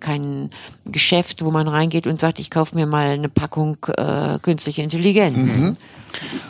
[0.00, 0.50] kein
[0.84, 5.58] Geschäft, wo man reingeht und sagt, ich kaufe mir mal eine Packung äh, künstliche Intelligenz.
[5.58, 5.76] Mhm.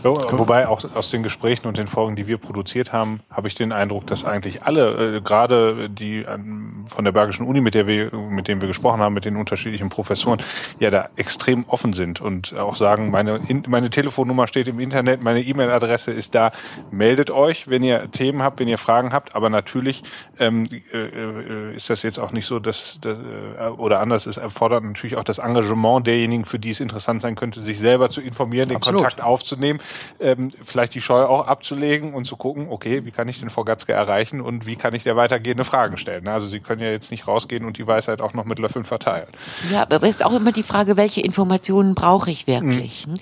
[0.02, 3.72] Wobei auch aus den Gesprächen und den Folgen, die wir produziert haben, habe ich den
[3.72, 8.14] Eindruck, dass eigentlich alle, äh, gerade die ähm, von der Bergischen Uni, mit der wir,
[8.14, 10.42] mit denen wir gesprochen haben, mit den unterschiedlichen Professoren,
[10.78, 15.40] ja da extrem offen sind und auch sagen, meine, meine Telefonnummer steht im Internet, meine
[15.40, 16.52] E-Mail-Adresse ist da,
[16.90, 20.02] meldet euch, wenn ihr Themen habt, wenn ihr Fragen habt, aber natürlich
[20.38, 24.36] ähm, äh, äh ist das jetzt auch nicht so, dass, dass äh, oder anders, es
[24.36, 28.20] erfordert natürlich auch das Engagement derjenigen, für die es interessant sein könnte, sich selber zu
[28.20, 29.02] informieren, den Absolut.
[29.02, 29.80] Kontakt aufzunehmen aufzunehmen,
[30.20, 33.64] ähm, vielleicht die Scheu auch abzulegen und zu gucken, okay, wie kann ich den Frau
[33.64, 36.28] Gatzke erreichen und wie kann ich der weitergehende Fragen stellen.
[36.28, 39.26] Also Sie können ja jetzt nicht rausgehen und die Weisheit auch noch mit Löffeln verteilen.
[39.72, 43.06] Ja, aber es ist auch immer die Frage, welche Informationen brauche ich wirklich?
[43.06, 43.14] Mhm.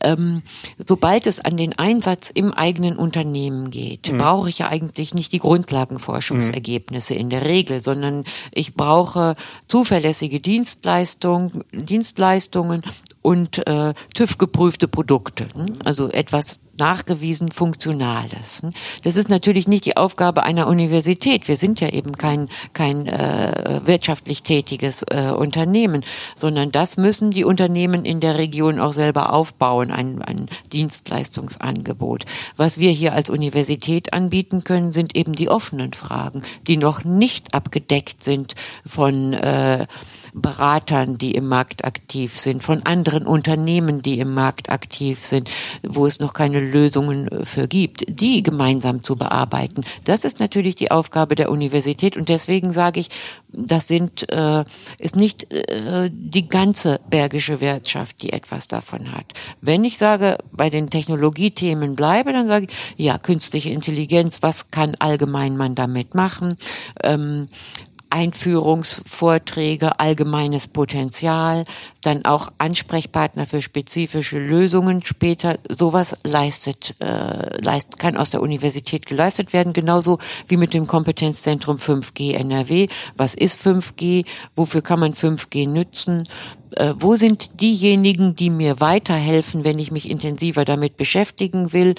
[0.00, 0.42] Ähm,
[0.84, 4.18] sobald es an den Einsatz im eigenen Unternehmen geht, mhm.
[4.18, 7.20] brauche ich ja eigentlich nicht die Grundlagenforschungsergebnisse mhm.
[7.20, 12.82] in der Regel, sondern ich brauche zuverlässige Dienstleistungen, Dienstleistungen
[13.28, 15.48] und äh, TÜV-geprüfte Produkte.
[15.54, 15.76] Hm?
[15.84, 18.62] Also etwas nachgewiesen Funktionales.
[18.62, 18.72] Hm?
[19.02, 21.46] Das ist natürlich nicht die Aufgabe einer Universität.
[21.46, 26.04] Wir sind ja eben kein, kein äh, wirtschaftlich tätiges äh, Unternehmen,
[26.36, 32.24] sondern das müssen die Unternehmen in der Region auch selber aufbauen, ein, ein Dienstleistungsangebot.
[32.56, 37.52] Was wir hier als Universität anbieten können, sind eben die offenen Fragen, die noch nicht
[37.52, 38.54] abgedeckt sind
[38.86, 39.86] von äh,
[40.40, 45.50] Beratern, die im Markt aktiv sind, von anderen Unternehmen, die im Markt aktiv sind,
[45.82, 49.84] wo es noch keine Lösungen äh, für gibt, die gemeinsam zu bearbeiten.
[50.04, 53.08] Das ist natürlich die Aufgabe der Universität und deswegen sage ich,
[53.50, 54.64] das sind äh,
[54.98, 59.26] ist nicht äh, die ganze bergische Wirtschaft, die etwas davon hat.
[59.60, 64.94] Wenn ich sage, bei den Technologiethemen bleibe, dann sage ich, ja, künstliche Intelligenz, was kann
[64.98, 66.56] allgemein man damit machen?
[67.02, 67.48] Ähm,
[68.10, 71.64] Einführungsvorträge, allgemeines Potenzial,
[72.02, 75.58] dann auch Ansprechpartner für spezifische Lösungen später.
[75.68, 81.76] Sowas leistet, äh, leist, kann aus der Universität geleistet werden, genauso wie mit dem Kompetenzzentrum
[81.76, 82.88] 5G NRW.
[83.16, 84.24] Was ist 5G?
[84.56, 86.24] Wofür kann man 5G nützen?
[86.76, 91.94] Äh, wo sind diejenigen, die mir weiterhelfen, wenn ich mich intensiver damit beschäftigen will?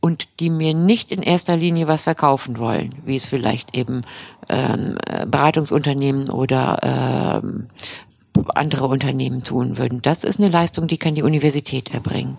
[0.00, 4.02] Und die mir nicht in erster Linie was verkaufen wollen, wie es vielleicht eben
[4.48, 6.78] ähm, Beratungsunternehmen oder
[7.42, 7.66] ähm,
[8.54, 10.00] andere Unternehmen tun würden.
[10.02, 12.38] Das ist eine Leistung, die kann die Universität erbringen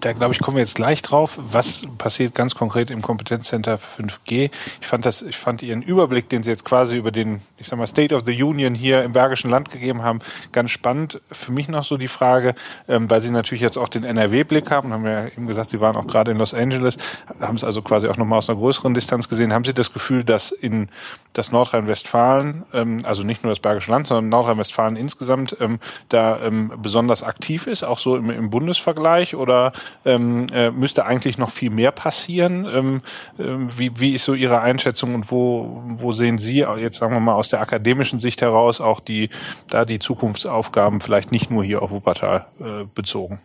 [0.00, 1.38] da glaube ich, kommen wir jetzt gleich drauf.
[1.38, 4.50] Was passiert ganz konkret im Kompetenzcenter 5G?
[4.80, 7.78] Ich fand das, ich fand Ihren Überblick, den Sie jetzt quasi über den, ich sag
[7.78, 10.20] mal, State of the Union hier im Bergischen Land gegeben haben,
[10.52, 11.20] ganz spannend.
[11.32, 12.54] Für mich noch so die Frage,
[12.88, 15.96] ähm, weil Sie natürlich jetzt auch den NRW-Blick haben, haben ja eben gesagt, Sie waren
[15.96, 16.98] auch gerade in Los Angeles,
[17.40, 19.52] haben es also quasi auch nochmal aus einer größeren Distanz gesehen.
[19.52, 20.88] Haben Sie das Gefühl, dass in
[21.32, 25.80] das Nordrhein-Westfalen, ähm, also nicht nur das Bergische Land, sondern Nordrhein-Westfalen insgesamt, ähm,
[26.10, 29.72] da ähm, besonders aktiv ist, auch so im, im Bundesvergleich oder
[30.04, 32.64] ähm, äh, müsste eigentlich noch viel mehr passieren.
[32.64, 33.02] Ähm,
[33.38, 37.20] äh, wie, wie ist so Ihre Einschätzung und wo, wo sehen Sie jetzt sagen wir
[37.20, 39.30] mal aus der akademischen Sicht heraus auch die
[39.68, 43.40] da die Zukunftsaufgaben vielleicht nicht nur hier auf Wuppertal äh, bezogen?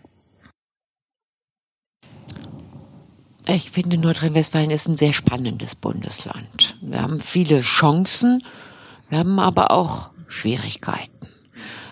[3.48, 6.78] Ich finde, Nordrhein-Westfalen ist ein sehr spannendes Bundesland.
[6.82, 8.44] Wir haben viele Chancen,
[9.10, 11.28] wir haben aber auch Schwierigkeiten.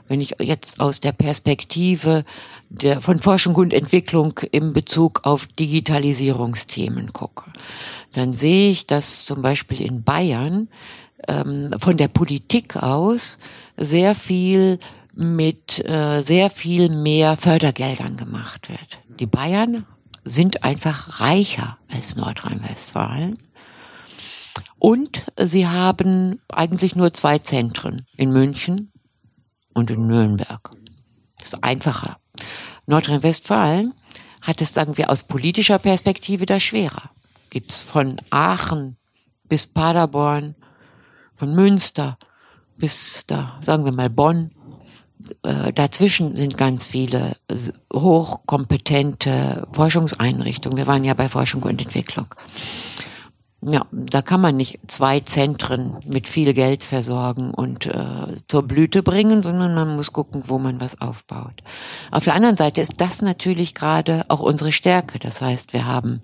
[0.07, 2.23] Wenn ich jetzt aus der Perspektive
[2.69, 7.51] der, von Forschung und Entwicklung im Bezug auf Digitalisierungsthemen gucke,
[8.13, 10.69] dann sehe ich, dass zum Beispiel in Bayern
[11.27, 13.39] ähm, von der Politik aus
[13.75, 14.77] sehr viel
[15.13, 18.99] mit äh, sehr viel mehr Fördergeldern gemacht wird.
[19.19, 19.85] Die Bayern
[20.23, 23.37] sind einfach reicher als Nordrhein-Westfalen.
[24.77, 28.93] Und sie haben eigentlich nur zwei Zentren in München
[29.73, 30.71] und in Nürnberg.
[31.37, 32.17] Das ist einfacher.
[32.85, 33.93] Nordrhein-Westfalen
[34.41, 37.11] hat es, sagen wir, aus politischer Perspektive da schwerer.
[37.49, 38.97] Gibt's von Aachen
[39.43, 40.55] bis Paderborn,
[41.35, 42.17] von Münster
[42.77, 44.51] bis da, sagen wir mal Bonn.
[45.43, 47.35] Äh, dazwischen sind ganz viele
[47.93, 50.77] hochkompetente Forschungseinrichtungen.
[50.77, 52.27] Wir waren ja bei Forschung und Entwicklung.
[53.61, 59.03] Ja, da kann man nicht zwei Zentren mit viel Geld versorgen und äh, zur Blüte
[59.03, 61.61] bringen, sondern man muss gucken, wo man was aufbaut.
[62.09, 65.19] Auf der anderen Seite ist das natürlich gerade auch unsere Stärke.
[65.19, 66.21] Das heißt, wir haben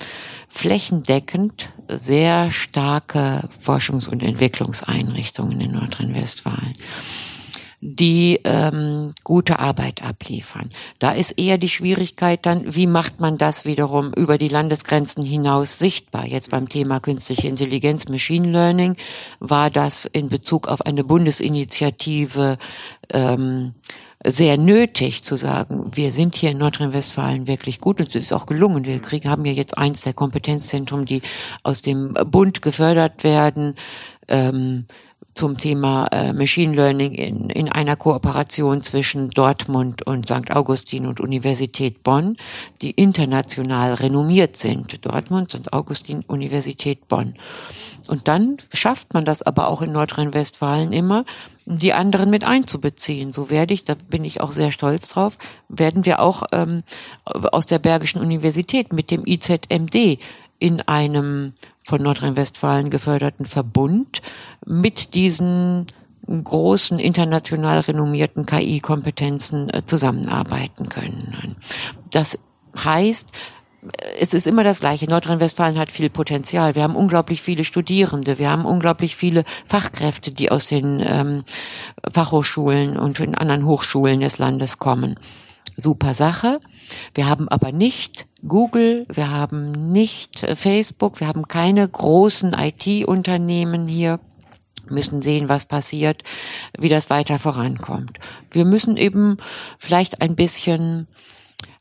[0.48, 6.76] flächendeckend sehr starke Forschungs- und Entwicklungseinrichtungen in Nordrhein-Westfalen
[7.88, 10.71] die ähm, gute Arbeit abliefern.
[10.98, 15.78] Da ist eher die Schwierigkeit dann, wie macht man das wiederum über die Landesgrenzen hinaus
[15.78, 16.26] sichtbar?
[16.26, 18.95] Jetzt beim Thema künstliche Intelligenz, Machine Learning
[19.39, 22.58] war das in Bezug auf eine Bundesinitiative
[23.13, 23.76] ähm,
[24.26, 28.48] sehr nötig zu sagen, wir sind hier in Nordrhein-Westfalen wirklich gut und es ist auch
[28.48, 28.86] gelungen.
[28.86, 31.21] Wir kriegen, haben ja jetzt eins der Kompetenzzentren, die
[31.62, 33.76] aus dem Bund gefördert werden.
[34.28, 34.88] Ähm,
[35.36, 40.56] zum Thema äh, Machine Learning in, in einer Kooperation zwischen Dortmund und St.
[40.56, 42.38] Augustin und Universität Bonn,
[42.82, 45.06] die international renommiert sind.
[45.06, 45.74] Dortmund, St.
[45.74, 47.36] Augustin, Universität Bonn.
[48.08, 51.26] Und dann schafft man das aber auch in Nordrhein-Westfalen immer,
[51.65, 53.34] die anderen mit einzubeziehen.
[53.34, 56.84] So werde ich, da bin ich auch sehr stolz drauf, werden wir auch ähm,
[57.26, 60.19] aus der Bergischen Universität mit dem IZMD
[60.60, 61.54] in einem
[61.86, 64.21] von Nordrhein-Westfalen geförderten Verbund
[64.65, 65.86] mit diesen
[66.28, 71.56] großen international renommierten KI-Kompetenzen äh, zusammenarbeiten können.
[72.10, 72.39] Das
[72.78, 73.32] heißt,
[74.19, 75.08] es ist immer das Gleiche.
[75.08, 76.74] Nordrhein-Westfalen hat viel Potenzial.
[76.74, 78.39] Wir haben unglaublich viele Studierende.
[78.39, 81.43] Wir haben unglaublich viele Fachkräfte, die aus den ähm,
[82.12, 85.19] Fachhochschulen und in anderen Hochschulen des Landes kommen.
[85.78, 86.60] Super Sache.
[87.13, 93.88] Wir haben aber nicht Google, wir haben nicht äh, Facebook, wir haben keine großen IT-Unternehmen
[93.88, 94.19] hier
[94.88, 96.24] müssen sehen, was passiert,
[96.78, 98.19] wie das weiter vorankommt.
[98.52, 99.38] Wir müssen eben
[99.80, 101.08] vielleicht ein bisschen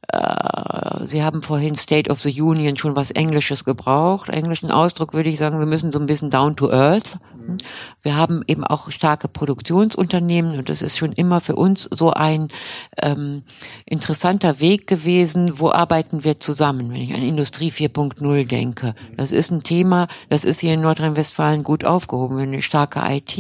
[0.09, 4.29] äh, Sie haben vorhin State of the Union schon was Englisches gebraucht.
[4.29, 7.19] Englischen Ausdruck würde ich sagen, wir müssen so ein bisschen down to earth
[8.03, 12.49] wir haben eben auch starke Produktionsunternehmen und das ist schon immer für uns so ein
[13.01, 13.43] ähm,
[13.87, 15.59] interessanter Weg gewesen.
[15.59, 18.95] Wo arbeiten wir zusammen, wenn ich an Industrie 4.0 denke?
[19.17, 22.37] Das ist ein Thema, das ist hier in Nordrhein-Westfalen gut aufgehoben.
[22.37, 23.37] Wir haben eine starke IT,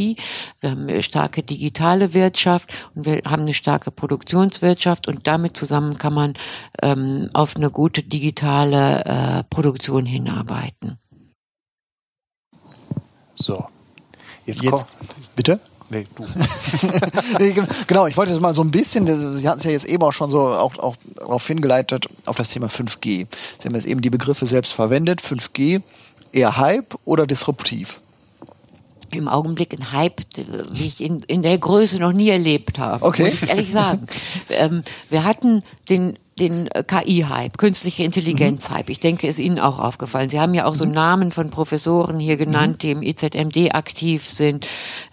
[0.60, 5.98] wir haben eine starke digitale Wirtschaft und wir haben eine starke Produktionswirtschaft und damit zusammen
[5.98, 6.34] kann man
[6.82, 10.98] ähm, auf eine gute digitale äh, Produktion hinarbeiten.
[13.36, 13.66] So,
[14.46, 14.84] Jetzt, Jetzt
[15.36, 15.60] bitte?
[15.90, 16.24] Nee, du.
[17.86, 20.12] genau, ich wollte jetzt mal so ein bisschen, Sie hatten es ja jetzt eben auch
[20.12, 23.26] schon so auch, auch darauf hingeleitet, auf das Thema 5G.
[23.58, 25.20] Sie haben jetzt eben die Begriffe selbst verwendet.
[25.20, 25.82] 5G,
[26.32, 28.00] eher Hype oder disruptiv?
[29.10, 30.22] im Augenblick ein Hype,
[30.72, 33.04] wie ich in, in der Größe noch nie erlebt habe.
[33.04, 33.24] Okay.
[33.24, 34.06] Muss ich ehrlich sagen.
[34.48, 38.90] ähm, wir hatten den den KI-Hype, künstliche Intelligenz-Hype.
[38.90, 40.28] Ich denke, ist Ihnen auch aufgefallen.
[40.28, 40.92] Sie haben ja auch so mhm.
[40.92, 44.66] Namen von Professoren hier genannt, die im IZMD aktiv sind.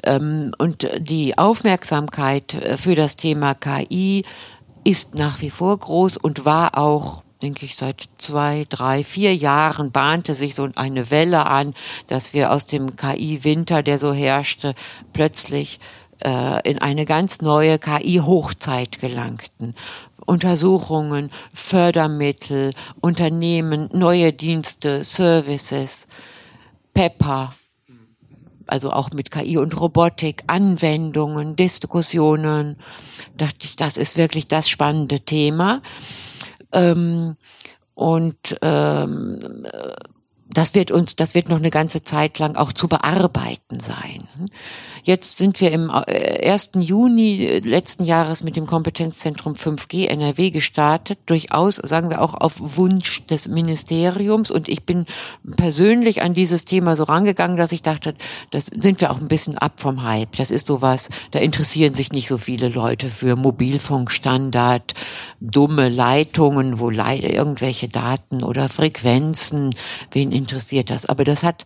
[0.04, 4.26] Ähm, und die Aufmerksamkeit äh, für das Thema KI
[4.84, 9.92] ist nach wie vor groß und war auch denke ich, seit zwei, drei, vier Jahren
[9.92, 11.74] bahnte sich so eine Welle an,
[12.08, 14.76] dass wir aus dem KI-Winter, der so herrschte,
[15.12, 15.80] plötzlich
[16.24, 19.76] äh, in eine ganz neue KI-Hochzeit gelangten.
[20.26, 26.08] Untersuchungen, Fördermittel, Unternehmen, neue Dienste, Services,
[26.94, 27.56] Pepper,
[28.68, 32.78] also auch mit KI und Robotik, Anwendungen, Diskussionen.
[33.36, 35.82] Dachte ich, das ist wirklich das spannende Thema.
[36.72, 37.36] Ähm,
[37.94, 39.68] und ähm,
[40.48, 44.28] das wird uns, das wird noch eine ganze Zeit lang auch zu bearbeiten sein.
[45.04, 46.08] Jetzt sind wir im 1.
[46.76, 52.34] Äh, Juni äh, letzten Jahres mit dem Kompetenzzentrum 5G NRW gestartet, durchaus, sagen wir auch
[52.34, 54.52] auf Wunsch des Ministeriums.
[54.52, 55.06] Und ich bin
[55.58, 58.16] persönlich an dieses Thema so rangegangen, dass ich dachte,
[58.52, 60.36] das sind wir auch ein bisschen ab vom Hype.
[60.38, 64.94] Das ist sowas, da interessieren sich nicht so viele Leute für Mobilfunkstandard,
[65.40, 69.72] dumme Leitungen, wo irgendwelche Daten oder Frequenzen,
[70.12, 71.06] wen interessiert das?
[71.06, 71.66] Aber das hat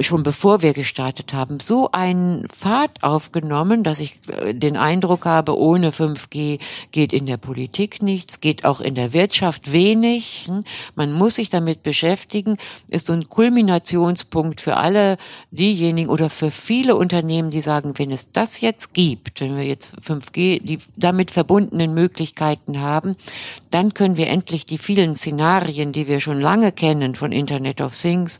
[0.00, 5.56] schon bevor wir gestartet haben, so einen Pfad aufgenommen, dass ich äh, den Eindruck habe,
[5.56, 6.58] ohne 5G
[6.90, 10.46] geht in der Politik nichts, geht auch in der Wirtschaft wenig.
[10.48, 10.64] Hm?
[10.96, 12.56] Man muss sich damit beschäftigen,
[12.90, 15.18] ist so ein Kulminationspunkt für alle
[15.50, 19.96] diejenigen oder für viele Unternehmen, die sagen, wenn es das jetzt gibt, wenn wir jetzt
[20.00, 23.16] 5G, die damit verbundenen Möglichkeiten haben,
[23.76, 27.94] dann können wir endlich die vielen Szenarien, die wir schon lange kennen von Internet of
[27.94, 28.38] Things,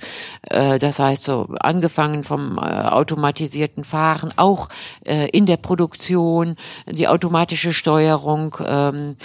[0.49, 4.70] äh, das heißt so angefangen vom äh, automatisierten Fahren, auch
[5.05, 6.57] äh, in der Produktion,
[6.90, 9.16] die automatische Steuerung ähm,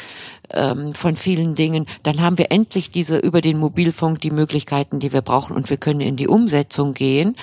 [0.53, 5.13] ähm, von vielen Dingen, dann haben wir endlich diese über den Mobilfunk die Möglichkeiten, die
[5.13, 7.35] wir brauchen und wir können in die Umsetzung gehen.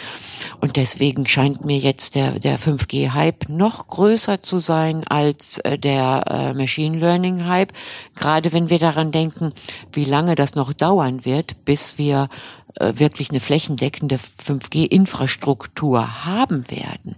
[0.60, 6.24] Und deswegen scheint mir jetzt der, der 5G-Hype noch größer zu sein als äh, der
[6.26, 7.72] äh, Machine Learning-Hype.
[8.14, 9.52] Gerade wenn wir daran denken,
[9.92, 12.28] wie lange das noch dauern wird, bis wir
[12.76, 17.16] äh, wirklich eine flächendeckende 5G-Infrastruktur haben werden.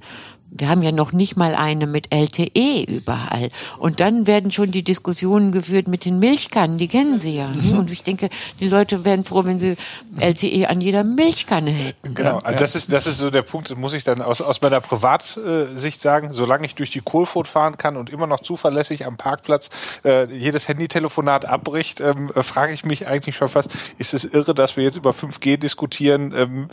[0.52, 3.50] Wir haben ja noch nicht mal eine mit LTE überall.
[3.78, 7.48] Und dann werden schon die Diskussionen geführt mit den Milchkannen, die kennen Sie ja.
[7.48, 7.78] Mhm.
[7.78, 9.76] Und ich denke, die Leute wären froh, wenn sie
[10.18, 12.14] LTE an jeder Milchkanne hätten.
[12.14, 14.80] Genau, also das ist, das ist so der Punkt, muss ich dann aus, aus meiner
[14.80, 19.70] Privatsicht sagen, solange ich durch die Kohlfurt fahren kann und immer noch zuverlässig am Parkplatz
[20.04, 24.54] äh, jedes Handytelefonat abbricht, ähm, äh, frage ich mich eigentlich schon fast, ist es irre,
[24.54, 26.68] dass wir jetzt über 5G diskutieren, ähm,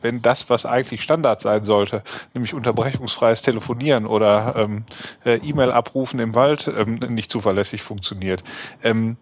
[0.00, 2.02] wenn das, was eigentlich Standard sein sollte,
[2.34, 4.84] nämlich Unterbrechung unterbrechungsfreies Telefonieren oder ähm,
[5.24, 8.42] äh, E-Mail abrufen im Wald ähm, nicht zuverlässig funktioniert.
[8.82, 9.16] Ähm,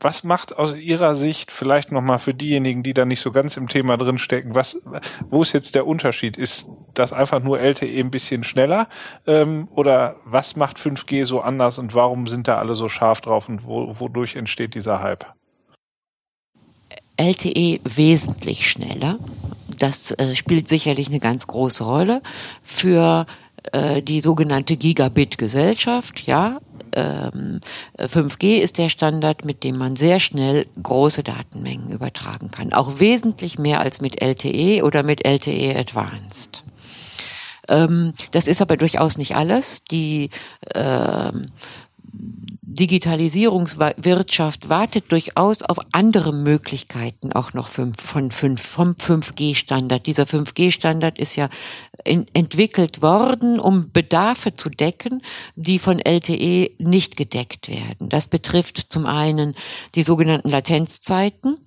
[0.00, 3.68] was macht aus Ihrer Sicht vielleicht nochmal für diejenigen, die da nicht so ganz im
[3.68, 4.82] Thema drin stecken, was,
[5.30, 6.36] wo ist jetzt der Unterschied?
[6.36, 8.88] Ist das einfach nur LTE ein bisschen schneller?
[9.28, 13.48] Ähm, oder was macht 5G so anders und warum sind da alle so scharf drauf
[13.48, 15.24] und wo, wodurch entsteht dieser Hype?
[17.16, 19.18] LTE wesentlich schneller.
[19.82, 22.22] Das äh, spielt sicherlich eine ganz große Rolle
[22.62, 23.26] für
[23.72, 26.24] äh, die sogenannte Gigabit-Gesellschaft.
[26.24, 26.60] Ja,
[26.92, 27.58] ähm,
[27.98, 32.72] 5G ist der Standard, mit dem man sehr schnell große Datenmengen übertragen kann.
[32.72, 36.62] Auch wesentlich mehr als mit LTE oder mit LTE Advanced.
[37.66, 39.82] Ähm, das ist aber durchaus nicht alles.
[39.82, 40.30] Die
[40.76, 41.42] ähm,
[42.74, 50.06] Digitalisierungswirtschaft wartet durchaus auf andere Möglichkeiten auch noch von 5, vom 5G-Standard.
[50.06, 51.48] Dieser 5G-Standard ist ja
[52.04, 55.22] entwickelt worden, um Bedarfe zu decken,
[55.54, 58.08] die von LTE nicht gedeckt werden.
[58.08, 59.54] Das betrifft zum einen
[59.94, 61.58] die sogenannten Latenzzeiten.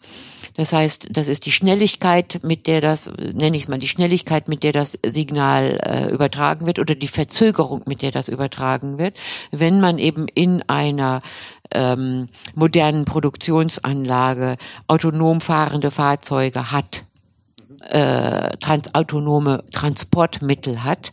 [0.56, 4.48] Das heißt, das ist die Schnelligkeit, mit der das, nenne ich es mal, die Schnelligkeit,
[4.48, 9.18] mit der das Signal äh, übertragen wird oder die Verzögerung, mit der das übertragen wird.
[9.52, 11.20] Wenn man eben in einer
[11.72, 17.04] ähm, modernen Produktionsanlage autonom fahrende Fahrzeuge hat,
[17.82, 21.12] äh, trans autonome Transportmittel hat,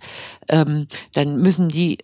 [0.49, 1.99] ähm, dann müssen die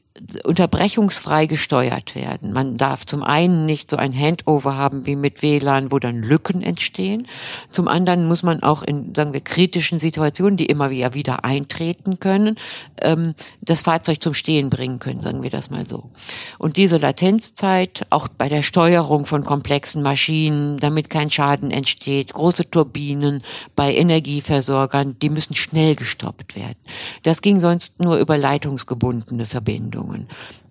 [0.45, 2.53] unterbrechungsfrei gesteuert werden.
[2.53, 6.63] Man darf zum einen nicht so ein Handover haben wie mit WLAN, wo dann Lücken
[6.63, 7.27] entstehen.
[7.71, 12.19] Zum anderen muss man auch in, sagen wir, kritischen Situationen, die immer wieder wieder eintreten
[12.19, 12.57] können,
[13.01, 16.11] ähm, das Fahrzeug zum Stehen bringen können, sagen wir das mal so.
[16.59, 22.71] Und diese Latenzzeit, auch bei der Steuerung von komplexen Maschinen, damit kein Schaden entsteht, große
[22.71, 23.43] Turbinen
[23.77, 26.79] bei Energieversorgern, die müssen schnell gestoppt werden.
[27.23, 30.08] Das ging sonst nur über leitungsgebundene Verbindungen.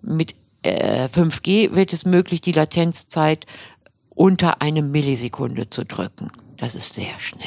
[0.02, 3.46] Mit äh, 5G wird es möglich, die Latenzzeit
[4.10, 6.30] unter eine Millisekunde zu drücken.
[6.56, 7.46] Das ist sehr schnell.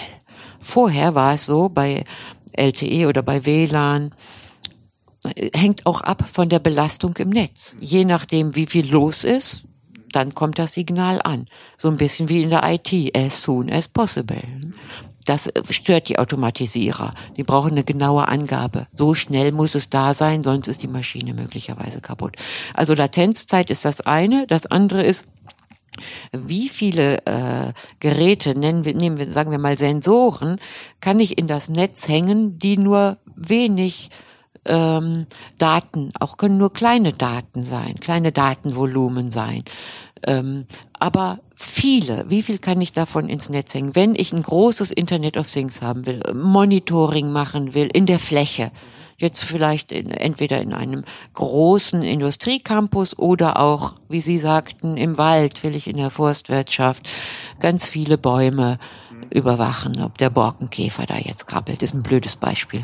[0.60, 2.06] Vorher war es so bei
[2.54, 4.16] LTE oder bei WLAN,
[5.36, 7.76] äh, hängt auch ab von der Belastung im Netz.
[7.80, 9.64] Je nachdem, wie viel los ist,
[10.12, 11.48] dann kommt das Signal an.
[11.78, 14.42] So ein bisschen wie in der IT, as soon as possible.
[15.26, 17.14] Das äh, stört die Automatisierer.
[17.38, 18.88] Die brauchen eine genaue Angabe.
[18.94, 22.36] So schnell muss es da sein, sonst ist die Maschine möglicherweise kaputt.
[22.74, 24.48] Also Latenzzeit ist das eine.
[24.48, 25.28] Das andere ist,
[26.32, 30.60] wie viele äh, Geräte, nennen wir, nehmen wir, sagen wir mal Sensoren,
[31.02, 34.10] kann ich in das Netz hängen, die nur wenig
[34.66, 35.26] ähm,
[35.58, 39.64] Daten, auch können nur kleine Daten sein, kleine Datenvolumen sein.
[40.24, 40.66] Ähm,
[41.00, 43.96] aber viele, wie viel kann ich davon ins Netz hängen?
[43.96, 48.72] Wenn ich ein großes Internet of Things haben will, Monitoring machen will, in der Fläche,
[49.18, 51.04] jetzt vielleicht in, entweder in einem
[51.34, 57.08] großen Industriecampus oder auch, wie Sie sagten, im Wald will ich in der Forstwirtschaft
[57.60, 58.80] ganz viele Bäume
[59.32, 62.82] überwachen, ob der Borkenkäfer da jetzt krabbelt, ist ein blödes Beispiel.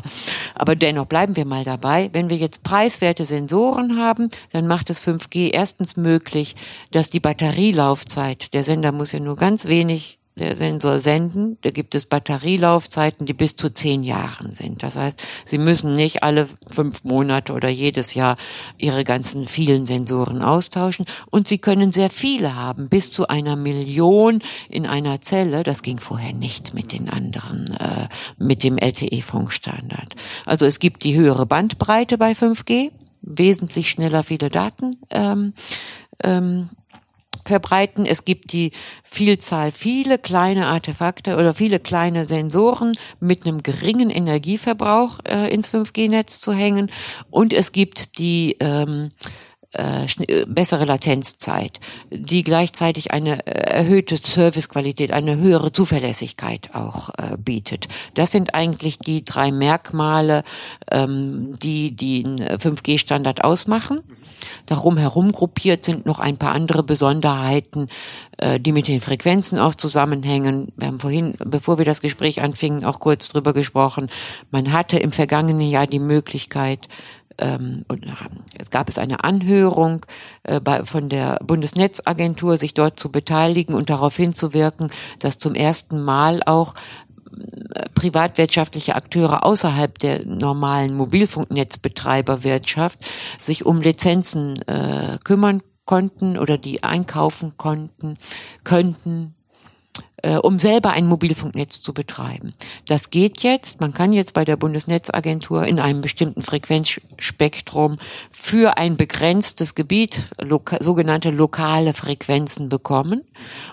[0.54, 2.10] Aber dennoch bleiben wir mal dabei.
[2.12, 6.56] Wenn wir jetzt preiswerte Sensoren haben, dann macht es 5G erstens möglich,
[6.90, 11.58] dass die Batterielaufzeit, der Sender muss ja nur ganz wenig der Sensor senden.
[11.62, 14.82] Da gibt es Batterielaufzeiten, die bis zu zehn Jahren sind.
[14.82, 18.36] Das heißt, Sie müssen nicht alle fünf Monate oder jedes Jahr
[18.78, 21.06] Ihre ganzen vielen Sensoren austauschen.
[21.30, 25.62] Und Sie können sehr viele haben, bis zu einer Million in einer Zelle.
[25.62, 28.08] Das ging vorher nicht mit den anderen, äh,
[28.38, 30.14] mit dem LTE-Funkstandard.
[30.46, 32.90] Also es gibt die höhere Bandbreite bei 5G,
[33.22, 34.90] wesentlich schneller viele Daten.
[35.10, 35.52] Ähm,
[36.22, 36.70] ähm,
[37.44, 38.06] verbreiten.
[38.06, 38.72] Es gibt die
[39.02, 46.40] Vielzahl, viele kleine Artefakte oder viele kleine Sensoren mit einem geringen Energieverbrauch äh, ins 5G-Netz
[46.40, 46.90] zu hängen.
[47.30, 50.06] Und es gibt die ähm, äh, äh,
[50.46, 51.78] bessere Latenzzeit,
[52.10, 57.86] die gleichzeitig eine äh, erhöhte Servicequalität, eine höhere Zuverlässigkeit auch äh, bietet.
[58.14, 60.44] Das sind eigentlich die drei Merkmale,
[60.90, 64.00] ähm, die den 5G-Standard ausmachen.
[64.66, 67.88] Darum herum gruppiert sind noch ein paar andere Besonderheiten,
[68.38, 70.72] äh, die mit den Frequenzen auch zusammenhängen.
[70.76, 74.08] Wir haben vorhin, bevor wir das Gespräch anfingen, auch kurz drüber gesprochen.
[74.50, 76.88] Man hatte im vergangenen Jahr die Möglichkeit,
[77.38, 78.06] ähm, und
[78.58, 80.04] es gab es eine Anhörung
[80.42, 86.02] äh, bei, von der Bundesnetzagentur, sich dort zu beteiligen und darauf hinzuwirken, dass zum ersten
[86.02, 86.74] Mal auch
[87.74, 92.98] äh, privatwirtschaftliche Akteure außerhalb der normalen Mobilfunknetzbetreiberwirtschaft
[93.40, 98.14] sich um Lizenzen äh, kümmern konnten oder die einkaufen konnten,
[98.62, 99.34] könnten,
[100.22, 102.54] äh, um selber ein Mobilfunknetz zu betreiben.
[102.86, 103.80] Das geht jetzt.
[103.80, 107.98] Man kann jetzt bei der Bundesnetzagentur in einem bestimmten Frequenzspektrum
[108.30, 113.22] für ein begrenztes Gebiet loka sogenannte lokale Frequenzen bekommen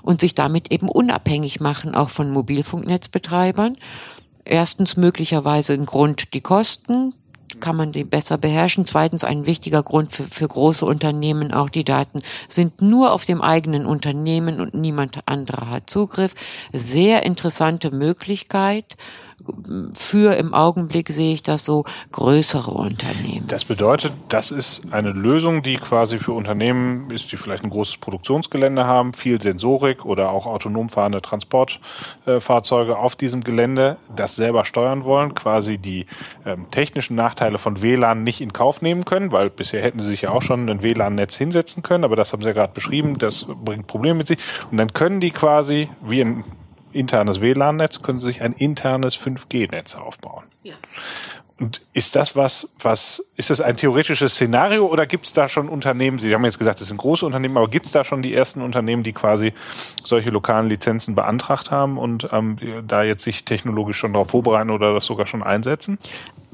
[0.01, 3.77] und sich damit eben unabhängig machen, auch von Mobilfunknetzbetreibern.
[4.43, 7.15] Erstens möglicherweise ein Grund die Kosten,
[7.65, 8.85] kann man die besser beherrschen.
[8.85, 13.41] Zweitens ein wichtiger Grund für, für große Unternehmen, auch die Daten sind nur auf dem
[13.41, 16.35] eigenen Unternehmen und niemand anderer hat Zugriff.
[16.73, 18.97] Sehr interessante Möglichkeit
[19.93, 23.45] für im Augenblick sehe ich das so größere Unternehmen.
[23.47, 27.97] Das bedeutet, das ist eine Lösung, die quasi für Unternehmen ist, die vielleicht ein großes
[27.97, 35.03] Produktionsgelände haben, viel Sensorik oder auch autonom fahrende Transportfahrzeuge auf diesem Gelände, das selber steuern
[35.03, 36.05] wollen, quasi die
[36.45, 40.21] ähm, technischen Nachteile von WLAN nicht in Kauf nehmen können, weil bisher hätten sie sich
[40.21, 43.45] ja auch schon ein WLAN-Netz hinsetzen können, aber das haben sie ja gerade beschrieben, das
[43.63, 44.39] bringt Probleme mit sich.
[44.71, 46.43] Und dann können die quasi, wie in
[46.95, 50.45] internes WLAN-Netz, können Sie sich ein internes 5G-Netz aufbauen.
[50.63, 50.75] Ja.
[51.57, 55.69] Und ist das was, was, ist das ein theoretisches Szenario oder gibt es da schon
[55.69, 58.33] Unternehmen, Sie haben jetzt gesagt, das sind große Unternehmen, aber gibt es da schon die
[58.33, 59.53] ersten Unternehmen, die quasi
[60.03, 64.93] solche lokalen Lizenzen beantragt haben und ähm, da jetzt sich technologisch schon darauf vorbereiten oder
[64.93, 65.97] das sogar schon einsetzen?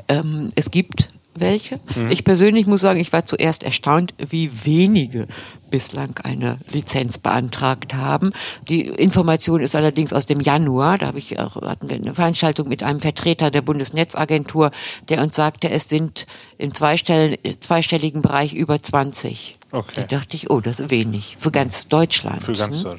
[0.08, 1.80] Ähm, es gibt welche.
[2.10, 5.28] Ich persönlich muss sagen, ich war zuerst erstaunt, wie wenige
[5.72, 8.32] bislang eine Lizenz beantragt haben.
[8.70, 11.00] Die Information ist allerdings aus dem Januar.
[11.00, 14.70] Da habe ich auch, hatten wir eine Veranstaltung mit einem Vertreter der Bundesnetzagentur,
[15.10, 16.28] der uns sagte, es sind
[16.60, 19.58] im zweistell zweistelligen Bereich über 20.
[19.72, 19.92] Okay.
[19.96, 22.44] Da dachte ich, oh, das ist wenig für ganz Deutschland.
[22.44, 22.98] Für ganz ne?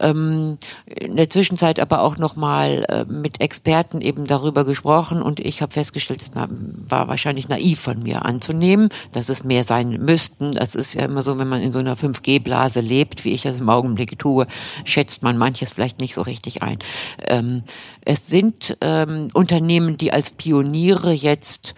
[0.00, 5.62] Ähm, in der Zwischenzeit aber auch nochmal äh, mit Experten eben darüber gesprochen und ich
[5.62, 10.52] habe festgestellt, es war wahrscheinlich naiv von mir anzunehmen, dass es mehr sein müssten.
[10.52, 13.60] Das ist ja immer so, wenn man in so einer 5G-Blase lebt, wie ich das
[13.60, 14.46] im Augenblick tue,
[14.84, 16.78] schätzt man manches vielleicht nicht so richtig ein.
[17.26, 17.62] Ähm,
[18.00, 21.74] es sind ähm, Unternehmen, die als Pioniere jetzt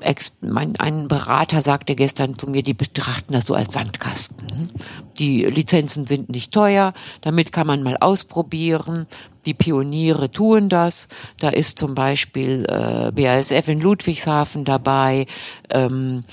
[0.00, 4.70] Ex mein, ein Berater sagte gestern zu mir, die betrachten das so als Sandkasten.
[5.18, 9.06] Die Lizenzen sind nicht teuer, damit kann man mal ausprobieren.
[9.46, 11.08] Die Pioniere tun das.
[11.38, 15.26] Da ist zum Beispiel äh, BASF in Ludwigshafen dabei.
[15.70, 16.24] Ähm,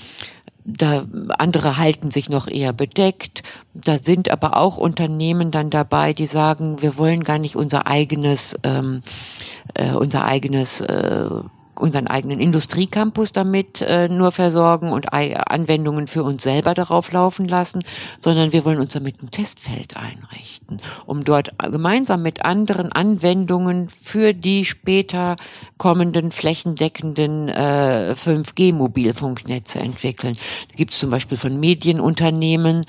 [0.70, 1.06] da
[1.38, 3.42] andere halten sich noch eher bedeckt.
[3.72, 8.54] Da sind aber auch Unternehmen dann dabei, die sagen, wir wollen gar nicht unser eigenes,
[8.64, 9.02] ähm,
[9.72, 11.30] äh, unser eigenes äh,
[11.78, 17.82] unseren eigenen Industriecampus damit äh, nur versorgen und Anwendungen für uns selber darauf laufen lassen,
[18.18, 24.34] sondern wir wollen uns damit ein Testfeld einrichten, um dort gemeinsam mit anderen Anwendungen für
[24.34, 25.36] die später
[25.76, 30.34] kommenden flächendeckenden äh, 5G-Mobilfunknetze entwickeln.
[30.70, 32.86] Da gibt es zum Beispiel von Medienunternehmen,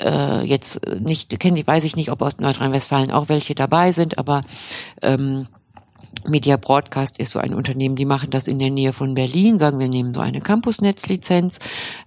[0.00, 4.42] äh, jetzt nicht, kenne, weiß ich nicht, ob aus Nordrhein-Westfalen auch welche dabei sind, aber
[5.02, 5.46] ähm,
[6.26, 9.78] Media Broadcast ist so ein Unternehmen, die machen das in der Nähe von Berlin, sagen
[9.78, 11.58] wir nehmen so eine Campusnetzlizenz,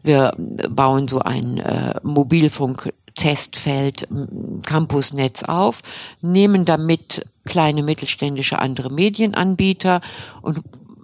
[0.04, 5.82] wir bauen so ein äh, Mobilfunk-Testfeld, m, Campusnetz auf,
[6.22, 10.02] nehmen damit kleine mittelständische andere Medienanbieter
[10.42, 10.62] und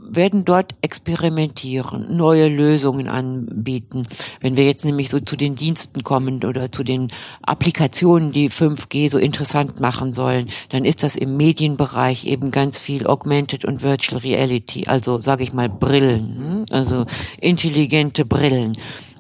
[0.10, 4.04] werden dort experimentieren, neue Lösungen anbieten.
[4.42, 7.10] Wenn wir jetzt nämlich so zu den Diensten kommen oder zu den
[7.42, 13.08] Applikationen, die 5G so interessant machen sollen, dann ist das im Medienbereich eben ganz viel
[13.08, 16.66] Augmented und Virtual Reality, also sage ich mal Brillen, hm?
[16.72, 17.06] also
[17.40, 18.74] intelligente Brillen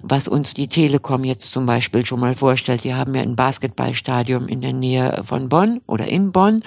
[0.09, 2.83] was uns die Telekom jetzt zum Beispiel schon mal vorstellt.
[2.83, 6.63] Die haben ja ein Basketballstadion in der Nähe von Bonn oder in Bonn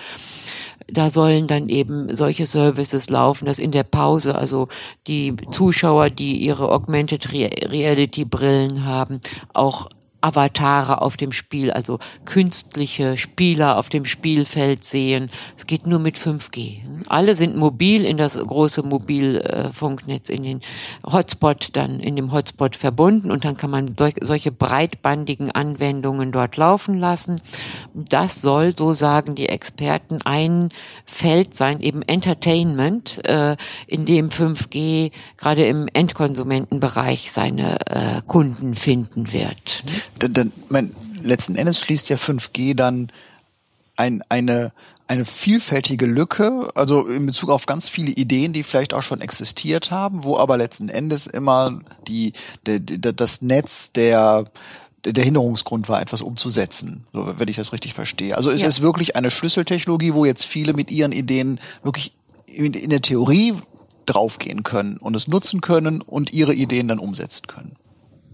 [0.92, 4.68] da sollen dann eben solche Services laufen, dass in der Pause also
[5.06, 9.20] die Zuschauer, die ihre Augmented Re- Reality Brillen haben,
[9.54, 9.88] auch
[10.20, 15.30] Avatare auf dem Spiel, also künstliche Spieler auf dem Spielfeld sehen.
[15.56, 16.80] Es geht nur mit 5G.
[17.08, 20.60] Alle sind mobil in das große Mobilfunknetz, in den
[21.04, 26.56] Hotspot, dann in dem Hotspot verbunden und dann kann man sol- solche breitbandigen Anwendungen dort
[26.56, 27.40] laufen lassen.
[27.94, 30.70] Das soll, so sagen die Experten, ein
[31.06, 33.56] Feld sein, eben Entertainment, äh,
[33.86, 39.82] in dem 5G gerade im Endkonsumentenbereich seine äh, Kunden finden wird.
[40.22, 43.10] Denn, denn mein, letzten Endes schließt ja 5G dann
[43.96, 44.72] ein, eine,
[45.08, 49.90] eine vielfältige Lücke, also in Bezug auf ganz viele Ideen, die vielleicht auch schon existiert
[49.90, 52.32] haben, wo aber letzten Endes immer die,
[52.66, 54.44] der, der, das Netz der
[55.02, 58.36] der Hinderungsgrund war, etwas umzusetzen, so, wenn ich das richtig verstehe.
[58.36, 58.68] Also es Ja.
[58.68, 62.12] ist wirklich eine Schlüsseltechnologie, wo jetzt viele mit ihren Ideen wirklich
[62.44, 63.54] in, in der Theorie
[64.04, 67.76] draufgehen können und es nutzen können und ihre Ideen dann umsetzen können.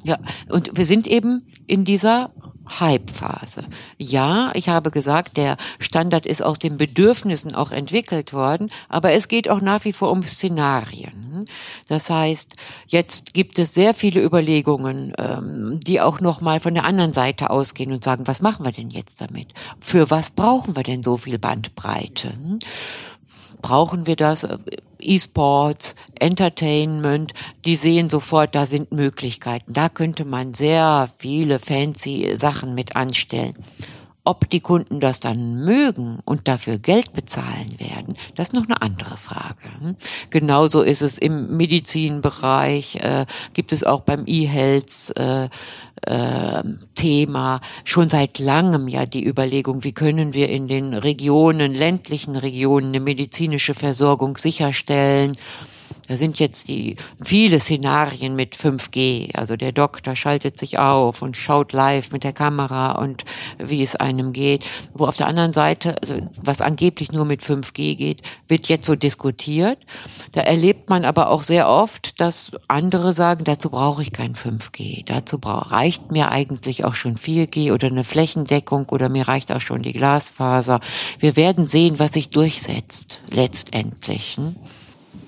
[0.05, 0.19] Ja,
[0.49, 2.31] und wir sind eben in dieser
[2.69, 3.65] Hype-Phase.
[3.97, 9.29] Ja, ich habe gesagt, der Standard ist aus den Bedürfnissen auch entwickelt worden, aber es
[9.29, 11.45] geht auch nach wie vor um Szenarien.
[11.89, 12.57] Das heißt,
[12.89, 17.93] jetzt gibt es sehr viele Überlegungen, ähm, die auch nochmal von der anderen Seite ausgehen
[17.93, 19.49] und sagen, was machen wir denn jetzt damit?
[19.81, 22.33] Für was brauchen wir denn so viel Bandbreite?
[23.67, 24.47] Brauchen wir das?
[25.01, 27.33] E-Sports, Entertainment,
[27.65, 29.73] die sehen sofort, da sind Möglichkeiten.
[29.73, 33.57] Da könnte man sehr viele fancy Sachen mit anstellen.
[34.27, 38.83] Ob die Kunden das dann mögen und dafür Geld bezahlen werden, das ist noch eine
[38.83, 39.71] andere Frage.
[39.79, 39.97] Hm?
[40.31, 45.49] Genauso ist es im Medizinbereich, äh, gibt es auch beim E-Health äh,
[46.03, 46.63] äh,
[46.97, 52.89] Thema schon seit langem ja die Überlegung, wie können wir in den Regionen, ländlichen Regionen
[52.89, 55.37] eine medizinische Versorgung sicherstellen.
[56.09, 59.35] Da sind jetzt die viele Szenarien mit 5G.
[59.35, 63.25] Also der Doktor schaltet sich auf und schaut live mit der Kamera und
[63.59, 64.65] wie es einem geht.
[64.95, 68.95] Wo auf der anderen Seite, also was angeblich nur mit 5G geht, wird jetzt so
[68.95, 69.79] diskutiert.
[70.33, 75.05] Da erlebt man aber auch sehr oft, dass andere sagen, dazu brauche ich kein 5G.
[75.07, 79.83] Dazu reicht mir eigentlich auch schon 4G oder eine Flächendeckung oder mir reicht auch schon
[79.83, 80.81] die Glasfaser.
[81.19, 84.37] Wir werden sehen, was sich durchsetzt, letztendlich.
[84.37, 84.57] Hm?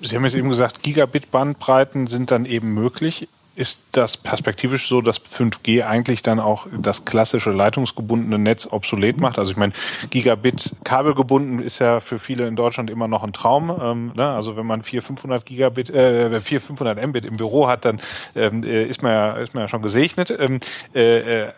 [0.01, 3.27] Sie haben jetzt eben gesagt, Gigabit-Bandbreiten sind dann eben möglich.
[3.59, 9.37] Ist das perspektivisch so, dass 5G eigentlich dann auch das klassische leitungsgebundene Netz obsolet macht?
[9.37, 9.73] Also ich meine,
[10.09, 13.69] Gigabit kabelgebunden ist ja für viele in Deutschland immer noch ein Traum.
[13.69, 14.29] Ähm, ne?
[14.29, 17.99] Also wenn man 400, 500 Gigabit, äh, 400, 500 Mbit im Büro hat, dann
[18.33, 20.33] ähm, äh, ist man ja ist man ja schon gesegnet.
[20.39, 20.61] Ähm,
[20.95, 21.51] äh, äh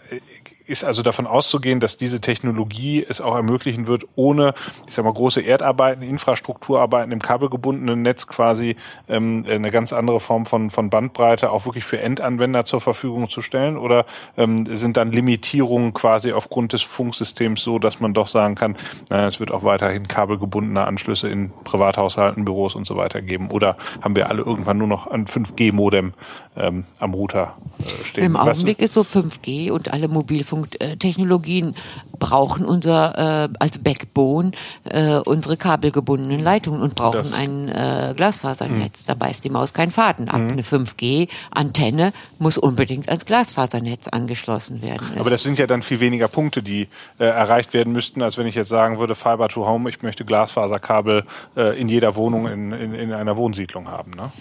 [0.71, 4.53] ist also davon auszugehen, dass diese Technologie es auch ermöglichen wird, ohne,
[4.87, 8.77] ich sag mal, große Erdarbeiten, Infrastrukturarbeiten im kabelgebundenen Netz quasi
[9.09, 13.41] ähm, eine ganz andere Form von, von Bandbreite auch wirklich für Endanwender zur Verfügung zu
[13.41, 13.77] stellen?
[13.77, 14.05] Oder
[14.37, 18.77] ähm, sind dann Limitierungen quasi aufgrund des Funksystems so, dass man doch sagen kann,
[19.09, 23.51] naja, es wird auch weiterhin kabelgebundene Anschlüsse in Privathaushalten, Büros und so weiter geben?
[23.51, 26.13] Oder haben wir alle irgendwann nur noch ein 5G-Modem
[26.55, 28.23] ähm, am Router äh, stehen?
[28.23, 31.75] Im Augenblick ist so 5G und alle Mobilfunk Technologien
[32.21, 34.51] brauchen unser äh, als Backbone
[34.85, 39.03] äh, unsere kabelgebundenen Leitungen und brauchen ein äh, Glasfasernetz.
[39.03, 39.07] Mhm.
[39.07, 40.39] Da beißt die Maus keinen Faden ab.
[40.39, 40.51] Mhm.
[40.51, 45.07] Eine 5G-Antenne muss unbedingt als Glasfasernetz angeschlossen werden.
[45.17, 46.87] Aber das sind ja dann viel weniger Punkte, die
[47.17, 50.23] äh, erreicht werden müssten, als wenn ich jetzt sagen würde, Fiber to Home, ich möchte
[50.23, 51.25] Glasfaserkabel
[51.57, 54.11] äh, in jeder Wohnung in, in, in einer Wohnsiedlung haben.
[54.11, 54.31] Ne?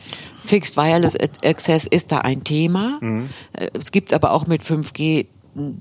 [0.43, 2.99] Fixed Wireless Access ist da ein Thema.
[3.01, 3.31] Mhm.
[3.55, 5.27] Äh, es gibt aber auch mit 5G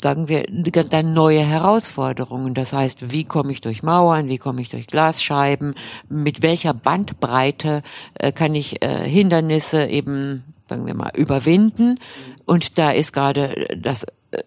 [0.02, 0.46] sagen wir,
[0.90, 2.54] dann neue Herausforderungen.
[2.54, 5.76] Das heißt, wie komme ich durch Mauern, wie komme ich durch Glasscheiben,
[6.08, 7.84] mit welcher Bandbreite
[8.16, 12.00] äh, kann ich äh, Hindernisse eben, sagen wir mal, überwinden.
[12.46, 14.44] Und da ist gerade das, äh,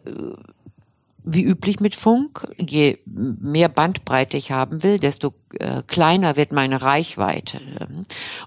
[1.25, 6.83] wie üblich mit Funk, je mehr Bandbreite ich haben will, desto äh, kleiner wird meine
[6.83, 7.61] Reichweite.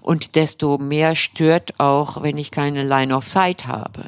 [0.02, 4.04] Und desto mehr stört auch, wenn ich keine Line of Sight habe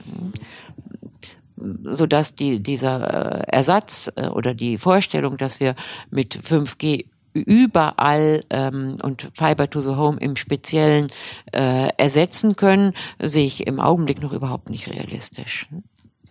[1.82, 5.74] so dass die, dieser äh, Ersatz äh, oder die Vorstellung, dass wir
[6.10, 11.08] mit 5G überall ähm, und Fiber to the Home im Speziellen
[11.52, 15.68] äh, ersetzen können, sehe ich im Augenblick noch überhaupt nicht realistisch.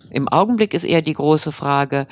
[0.10, 2.08] Im Augenblick ist eher die große Frage,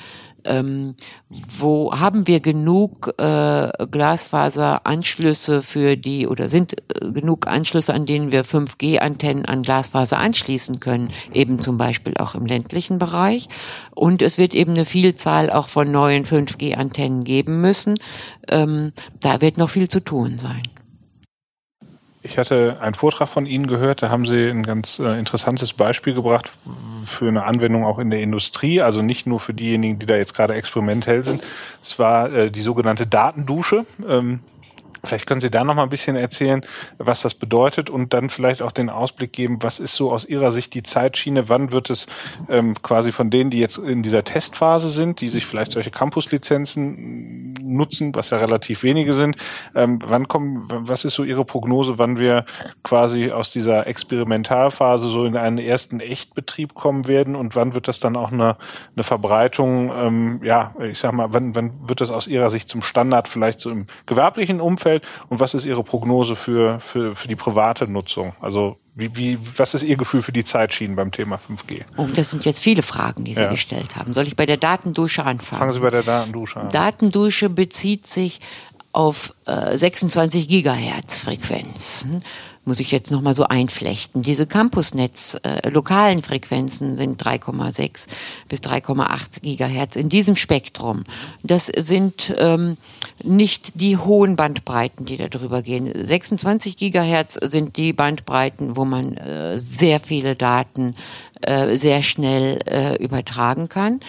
[0.46, 0.94] ähm,
[1.28, 8.32] wo haben wir genug äh, Glasfaseranschlüsse für die oder sind äh, genug Anschlüsse, an denen
[8.32, 13.48] wir 5G-Antennen an Glasfaser anschließen können, eben zum Beispiel auch im ländlichen Bereich.
[13.94, 17.94] Und es wird eben eine Vielzahl auch von neuen 5G-Antennen geben müssen.
[18.48, 20.62] Ähm, da wird noch viel zu tun sein.
[22.28, 26.12] Ich hatte einen Vortrag von Ihnen gehört, da haben Sie ein ganz äh, interessantes Beispiel
[26.12, 26.52] gebracht
[27.04, 30.34] für eine Anwendung auch in der Industrie, also nicht nur für diejenigen, die da jetzt
[30.34, 31.42] gerade experimentell sind.
[31.82, 33.86] Es war äh, die sogenannte Datendusche.
[34.08, 34.40] Ähm,
[35.06, 36.64] Vielleicht können Sie da noch mal ein bisschen erzählen,
[36.98, 40.52] was das bedeutet und dann vielleicht auch den Ausblick geben, was ist so aus Ihrer
[40.52, 42.06] Sicht die Zeitschiene, wann wird es
[42.48, 47.54] ähm, quasi von denen, die jetzt in dieser Testphase sind, die sich vielleicht solche Campus-Lizenzen
[47.62, 49.36] nutzen, was ja relativ wenige sind,
[49.74, 52.44] ähm, wann kommen, was ist so Ihre Prognose, wann wir
[52.82, 58.00] quasi aus dieser Experimentalphase so in einen ersten Echtbetrieb kommen werden und wann wird das
[58.00, 58.56] dann auch eine,
[58.94, 62.82] eine Verbreitung, ähm, ja, ich sag mal, wann, wann wird das aus Ihrer Sicht zum
[62.82, 67.28] Standard vielleicht so im gewerblichen Umfeld Umfeld und was ist Ihre Prognose für, für, für
[67.28, 68.34] die private Nutzung?
[68.40, 71.82] Also wie, wie, was ist Ihr Gefühl für die Zeitschienen beim Thema 5G?
[71.96, 73.50] Oh, das sind jetzt viele Fragen, die Sie ja.
[73.50, 74.14] gestellt haben.
[74.14, 75.60] Soll ich bei der Datendusche anfangen?
[75.60, 76.70] Fangen Sie bei der Datendusche an.
[76.70, 78.40] Datendusche bezieht sich
[78.92, 82.06] auf äh, 26 Gigahertz Frequenz
[82.66, 84.22] muss ich jetzt nochmal so einflechten.
[84.22, 88.08] Diese Campusnetz äh, lokalen Frequenzen sind 3,6
[88.48, 91.04] bis 3,8 Gigahertz in diesem Spektrum.
[91.42, 92.76] Das sind ähm,
[93.22, 95.90] nicht die hohen Bandbreiten, die da drüber gehen.
[95.94, 100.96] 26 Gigahertz sind die Bandbreiten, wo man äh, sehr viele Daten
[101.42, 104.00] äh, sehr schnell äh, übertragen kann.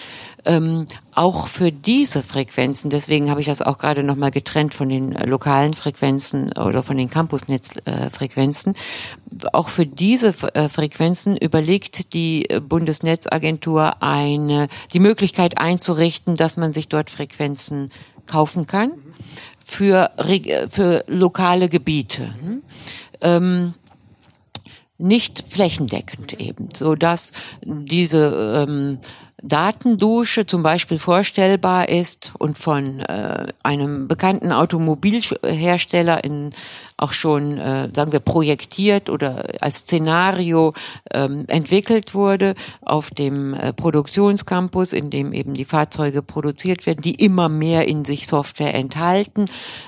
[0.44, 5.14] Ähm, auch für diese Frequenzen, deswegen habe ich das auch gerade nochmal getrennt von den
[5.14, 12.48] äh, lokalen Frequenzen oder von den Campusnetzfrequenzen, äh, auch für diese äh, Frequenzen überlegt die
[12.48, 17.90] äh, Bundesnetzagentur eine, die Möglichkeit einzurichten, dass man sich dort Frequenzen
[18.26, 18.92] kaufen kann
[19.64, 20.10] für,
[20.70, 22.34] für lokale Gebiete.
[22.40, 22.62] Hm?
[23.20, 23.74] Ähm,
[24.98, 27.32] nicht flächendeckend eben, so dass
[27.62, 28.98] diese ähm,
[29.42, 36.50] Datendusche zum Beispiel vorstellbar ist und von äh, einem bekannten Automobilhersteller in
[36.98, 40.74] auch schon, äh, sagen wir, projektiert oder als Szenario
[41.12, 47.14] ähm, entwickelt wurde auf dem äh, Produktionscampus, in dem eben die Fahrzeuge produziert werden, die
[47.14, 49.44] immer mehr in sich Software enthalten,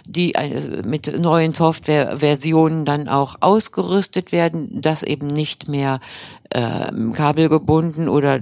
[0.07, 5.99] die äh, mit neuen Softwareversionen dann auch ausgerüstet werden, das eben nicht mehr
[6.51, 8.41] äh, kabelgebunden oder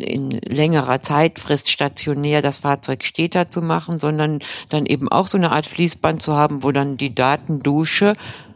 [0.00, 5.52] in längerer Zeitfrist stationär das Fahrzeug steter zu machen, sondern dann eben auch so eine
[5.52, 8.14] Art Fließband zu haben, wo dann die Datendusche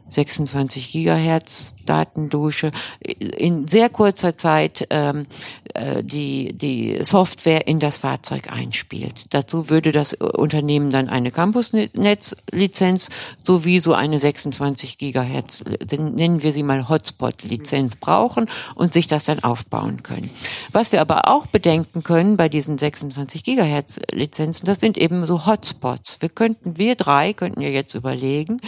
[0.09, 2.70] 26 Gigahertz Datendusche
[3.01, 5.26] in sehr kurzer Zeit ähm,
[5.74, 9.14] äh, die die Software in das Fahrzeug einspielt.
[9.30, 13.09] Dazu würde das Unternehmen dann eine Campusnetzlizenz
[13.43, 15.64] sowie so eine 26 Gigahertz
[15.97, 20.30] nennen wir sie mal Hotspot Lizenz brauchen und sich das dann aufbauen können.
[20.72, 25.47] Was wir aber auch bedenken können bei diesen 26 Gigahertz Lizenzen, das sind eben so
[25.47, 26.18] Hotspots.
[26.20, 28.61] Wir könnten wir drei könnten ja jetzt überlegen,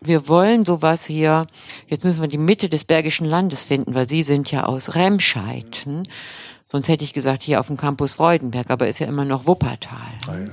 [0.00, 1.46] wir wollen sowas hier,
[1.88, 5.82] jetzt müssen wir die Mitte des Bergischen Landes finden, weil Sie sind ja aus Remscheid.
[5.84, 6.04] Hm?
[6.68, 9.98] Sonst hätte ich gesagt, hier auf dem Campus Freudenberg, aber ist ja immer noch Wuppertal.
[10.26, 10.52] Ah, ja.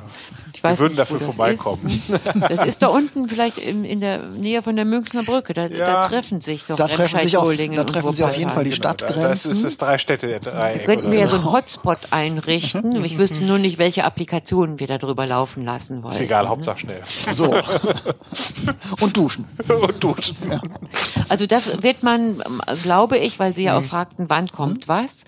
[0.63, 1.87] Ich weiß Wir würden nicht, dafür vorbeikommen.
[1.87, 2.49] Ist.
[2.49, 5.53] Das ist da unten vielleicht in, in der Nähe von der Münchner Brücke.
[5.53, 5.85] Da, ja.
[5.85, 8.69] da treffen sich doch da treffen sich auf, Da treffen sich auf jeden Fall die
[8.69, 9.25] genau, Stadtgrenzen.
[9.25, 10.85] Das ist das drei Städte Dreieck.
[10.85, 13.03] Könnten wir ja so einen Hotspot einrichten.
[13.03, 16.13] Ich wüsste nur nicht, welche Applikationen wir da drüber laufen lassen wollen.
[16.13, 17.01] Ist egal, Hauptsache schnell.
[17.33, 17.53] So.
[19.01, 19.45] Und duschen.
[19.67, 20.37] Und duschen.
[20.49, 20.61] Ja.
[21.27, 22.41] Also das wird man,
[22.83, 23.87] glaube ich, weil Sie ja auch mhm.
[23.87, 24.91] fragten, wann kommt mhm.
[24.93, 25.25] was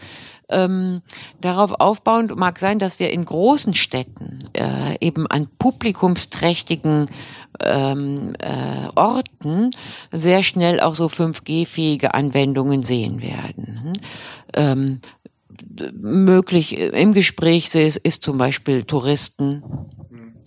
[0.50, 1.02] ähm,
[1.42, 7.08] darauf aufbauend mag sein, dass wir in großen Städten äh, eben an publikumsträchtigen
[7.62, 9.72] ähm, äh, Orten
[10.12, 13.82] sehr schnell auch so 5G-fähige Anwendungen sehen werden.
[13.84, 13.94] Hm?
[14.54, 15.02] Ähm,
[15.94, 19.64] möglich im Gespräch ist, ist zum Beispiel Touristen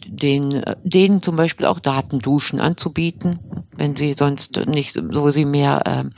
[0.08, 3.38] den, denen zum Beispiel auch Datenduschen anzubieten,
[3.76, 6.10] wenn sie sonst nicht, so sie mehr ähm,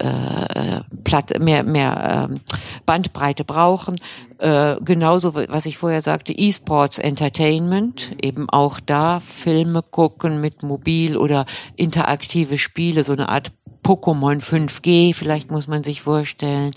[0.00, 2.38] äh, Platt, mehr, mehr äh,
[2.86, 3.96] Bandbreite brauchen.
[4.38, 11.16] Äh, genauso, was ich vorher sagte, E-Sports Entertainment, eben auch da Filme gucken mit Mobil
[11.16, 11.46] oder
[11.76, 16.72] interaktive Spiele, so eine Art Pokémon 5G, vielleicht muss man sich vorstellen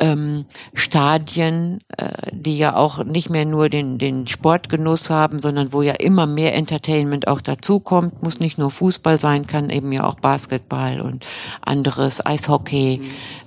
[0.00, 5.82] ähm, Stadien, äh, die ja auch nicht mehr nur den, den Sportgenuss haben, sondern wo
[5.82, 8.22] ja immer mehr Entertainment auch dazukommt.
[8.22, 11.24] Muss nicht nur Fußball sein, kann eben ja auch Basketball und
[11.60, 13.02] anderes, Eishockey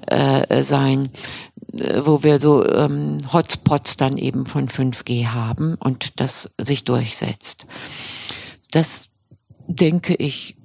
[0.07, 1.09] äh, sein
[1.73, 7.65] äh, wo wir so ähm, Hotspots dann eben von 5G haben und das sich durchsetzt.
[8.71, 9.09] Das
[9.67, 10.57] denke ich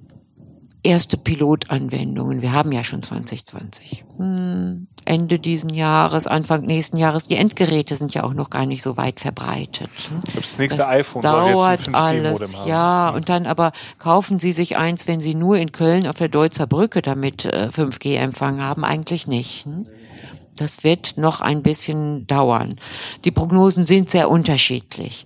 [0.83, 2.41] erste Pilotanwendungen.
[2.41, 4.05] Wir haben ja schon 2020.
[4.17, 7.27] Hm, Ende diesen Jahres, Anfang nächsten Jahres.
[7.27, 9.89] Die Endgeräte sind ja auch noch gar nicht so weit verbreitet.
[10.35, 12.55] Das nächste das iPhone dauert alles.
[12.55, 12.67] Haben.
[12.69, 16.29] Ja, und dann aber kaufen Sie sich eins, wenn Sie nur in Köln auf der
[16.29, 19.65] Deutzer Brücke damit äh, 5G-Empfang haben, eigentlich nicht.
[19.65, 19.87] Hm?
[20.55, 22.79] Das wird noch ein bisschen dauern.
[23.23, 25.25] Die Prognosen sind sehr unterschiedlich.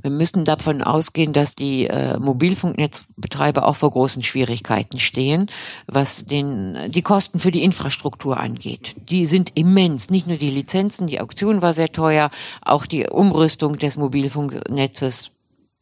[0.00, 5.50] Wir müssen davon ausgehen, dass die äh, Mobilfunknetzbetreiber auch vor großen Schwierigkeiten stehen,
[5.86, 8.94] was den, die Kosten für die Infrastruktur angeht.
[9.08, 10.10] Die sind immens.
[10.10, 12.30] Nicht nur die Lizenzen, die Auktion war sehr teuer,
[12.62, 15.30] auch die Umrüstung des Mobilfunknetzes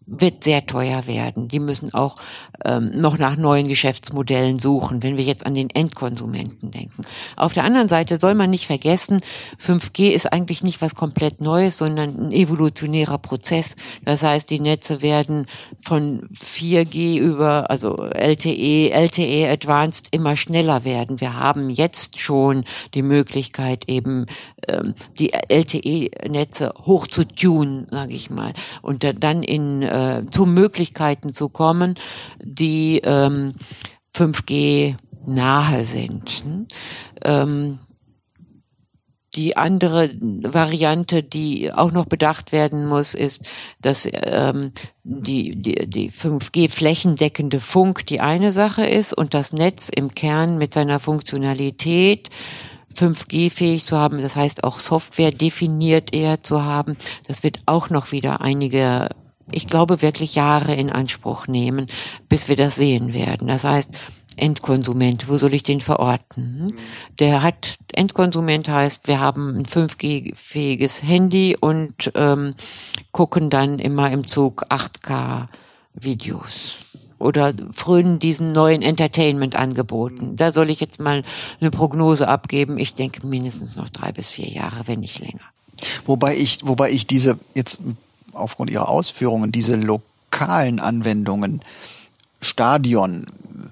[0.06, 1.48] wird sehr teuer werden.
[1.48, 2.16] Die müssen auch
[2.64, 7.02] ähm, noch nach neuen Geschäftsmodellen suchen, wenn wir jetzt an den Endkonsumenten denken.
[7.34, 9.18] Auf der anderen Seite soll man nicht vergessen,
[9.64, 13.74] 5G ist eigentlich nicht was komplett Neues, sondern ein evolutionärer Prozess.
[14.04, 15.46] Das heißt, die Netze werden
[15.82, 21.20] von 4G über, also LTE, LTE Advanced immer schneller werden.
[21.20, 24.26] Wir haben jetzt schon die Möglichkeit, eben
[24.68, 28.52] ähm, die LTE-Netze hoch zu tunen, sage ich mal,
[28.82, 31.94] und dann in äh, zu Möglichkeiten zu kommen,
[32.42, 33.54] die ähm,
[34.14, 36.44] 5G nahe sind.
[37.24, 37.78] Ähm,
[39.34, 43.42] die andere Variante, die auch noch bedacht werden muss, ist,
[43.82, 44.72] dass ähm,
[45.04, 50.56] die, die, die 5G flächendeckende Funk die eine Sache ist und das Netz im Kern
[50.56, 52.30] mit seiner Funktionalität
[52.96, 56.96] 5G-fähig zu haben, das heißt auch Software definiert eher zu haben.
[57.26, 59.10] Das wird auch noch wieder einige,
[59.50, 61.86] ich glaube wirklich Jahre in Anspruch nehmen,
[62.28, 63.48] bis wir das sehen werden.
[63.48, 63.90] Das heißt,
[64.36, 66.66] Endkonsument, wo soll ich den verorten?
[67.18, 72.54] Der hat, Endkonsument heißt, wir haben ein 5G-fähiges Handy und ähm,
[73.12, 76.74] gucken dann immer im Zug 8K-Videos
[77.18, 80.36] oder frönen diesen neuen Entertainment-Angeboten.
[80.36, 81.22] Da soll ich jetzt mal
[81.60, 82.78] eine Prognose abgeben.
[82.78, 85.40] Ich denke mindestens noch drei bis vier Jahre, wenn nicht länger.
[86.04, 87.80] Wobei ich, wobei ich diese jetzt
[88.36, 91.62] aufgrund Ihrer Ausführungen diese lokalen Anwendungen
[92.40, 93.26] Stadion,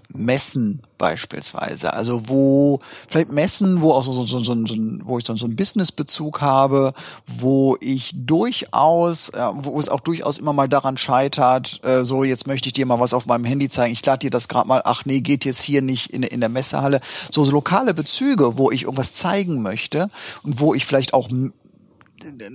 [0.09, 5.25] Messen beispielsweise, also wo vielleicht Messen, wo auch so, so, so, so, so wo ich
[5.25, 6.95] dann so einen Businessbezug habe,
[7.27, 12.47] wo ich durchaus, äh, wo es auch durchaus immer mal daran scheitert, äh, so jetzt
[12.47, 14.83] möchte ich dir mal was auf meinem Handy zeigen, ich lade dir das gerade mal,
[14.85, 17.01] ach nee, geht jetzt hier nicht in, in der Messehalle,
[17.31, 20.09] so, so lokale Bezüge, wo ich irgendwas zeigen möchte
[20.43, 21.29] und wo ich vielleicht auch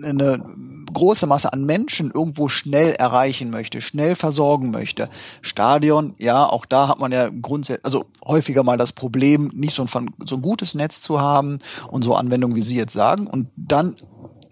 [0.03, 0.43] eine
[0.93, 5.09] große Masse an Menschen irgendwo schnell erreichen möchte, schnell versorgen möchte.
[5.41, 9.83] Stadion, ja, auch da hat man ja grundsätzlich, also häufiger mal das Problem, nicht so
[9.83, 11.59] ein, so ein gutes Netz zu haben
[11.89, 13.27] und so Anwendungen, wie Sie jetzt sagen.
[13.27, 13.95] Und dann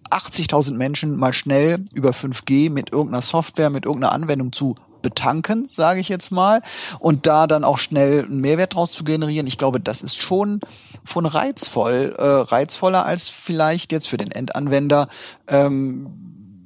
[0.09, 5.99] 80.000 Menschen mal schnell über 5G mit irgendeiner Software, mit irgendeiner Anwendung zu betanken, sage
[5.99, 6.61] ich jetzt mal,
[6.99, 9.47] und da dann auch schnell einen Mehrwert draus zu generieren.
[9.47, 10.61] Ich glaube, das ist schon
[11.03, 15.07] schon reizvoll, äh, reizvoller als vielleicht jetzt für den Endanwender
[15.47, 16.09] ähm,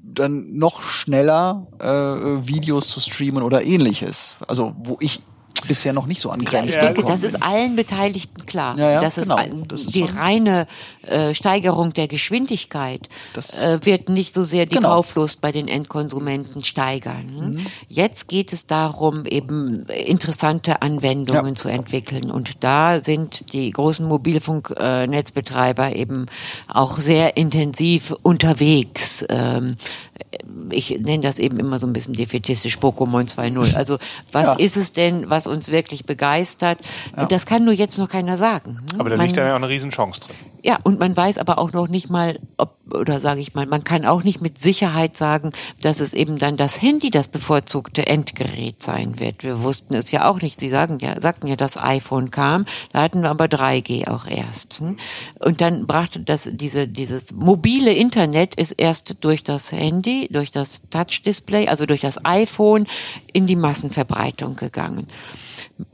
[0.03, 4.35] dann noch schneller äh, Videos zu streamen oder ähnliches.
[4.47, 5.21] Also wo ich
[5.67, 6.69] bisher noch nicht so an Grenzen.
[6.73, 8.77] Ja, ich denke, das ist allen Beteiligten klar.
[8.77, 9.35] Ja, ja, das ist, genau.
[9.37, 10.67] ein, Das ist die reine
[11.03, 14.89] äh, Steigerung der Geschwindigkeit Das- äh, wird nicht so sehr die Genau.
[14.89, 17.27] Kauflust bei den Endkonsumenten steigern.
[17.37, 17.49] hm?
[17.53, 17.65] Mhm.
[17.87, 21.55] Jetzt geht es darum, eben interessante Anwendungen Ja.
[21.55, 22.31] zu entwickeln.
[22.31, 26.27] Und da sind die großen Mobilfunknetzbetreiber eben
[26.67, 29.25] auch sehr intensiv unterwegs.
[29.29, 29.75] Ähm,
[30.71, 33.75] ich nenne das eben immer so ein bisschen defetistisch Pokémon 2.0.
[33.75, 33.97] Also
[34.31, 34.53] was Ja.
[34.53, 36.79] ist es denn, was uns wirklich begeistert?
[37.29, 38.79] Das kann nur jetzt noch keiner sagen.
[38.93, 38.99] hm?
[38.99, 40.35] Aber da Man- liegt dann ja auch eine Riesenchance drin.
[40.63, 43.83] Ja, und man weiß aber auch noch nicht mal, ob, oder sage ich mal, man
[43.83, 45.51] kann auch nicht mit Sicherheit sagen,
[45.81, 49.43] dass es eben dann das Handy das bevorzugte Endgerät sein wird.
[49.43, 50.59] Wir wussten es ja auch nicht.
[50.59, 54.79] Sie sagen ja, sagten ja, das iPhone kam, da hatten wir aber 3G auch erst.
[54.79, 54.97] hm?
[55.39, 60.81] Und dann brachte das, diese, dieses mobile Internet ist erst durch das Handy, durch das
[60.89, 62.87] Touch-Display, also durch das iPhone
[63.33, 65.07] in die Massenverbreitung gegangen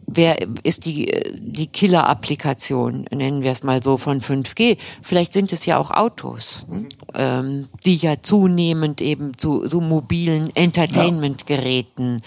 [0.06, 4.78] wer ist die, die Killer-Applikation, nennen wir es mal so, von 5G.
[5.02, 6.88] Vielleicht sind es ja auch Autos, hm?
[7.14, 12.18] ähm, die ja zunehmend eben zu so mobilen Entertainment-Geräten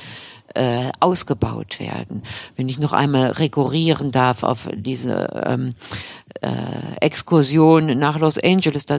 [0.54, 2.22] äh, ausgebaut werden.
[2.56, 5.72] Wenn ich noch einmal rekurrieren darf auf diese ähm,
[6.40, 8.98] äh, Exkursion nach Los Angeles, da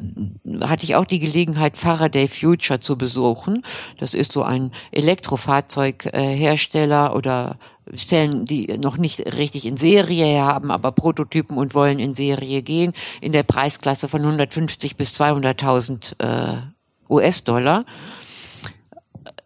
[0.61, 3.63] hatte ich auch die Gelegenheit, Faraday Future zu besuchen.
[3.99, 7.57] Das ist so ein Elektrofahrzeughersteller oder
[7.95, 12.93] Stellen, die noch nicht richtig in Serie haben, aber Prototypen und wollen in Serie gehen,
[13.21, 16.61] in der Preisklasse von 150 bis 200.000 äh,
[17.09, 17.85] US-Dollar.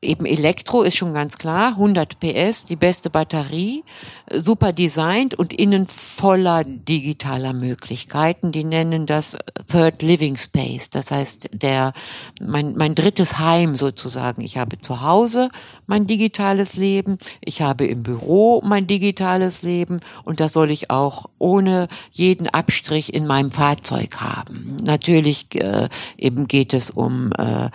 [0.02, 3.84] Eben Elektro ist schon ganz klar, 100 PS, die beste Batterie,
[4.32, 8.52] super designt und innen voller digitaler Möglichkeiten.
[8.52, 9.36] Die nennen das
[9.70, 10.92] Third Living Space.
[10.92, 11.94] Das heißt, der,
[12.40, 14.42] mein, mein drittes Heim sozusagen.
[14.42, 15.50] Ich habe zu Hause
[15.88, 21.26] mein digitales Leben, ich habe im Büro mein digitales Leben und das soll ich auch
[21.38, 24.78] ohne jeden Abstrich in meinem Fahrzeug haben.
[24.86, 27.70] Natürlich äh, eben geht es um äh,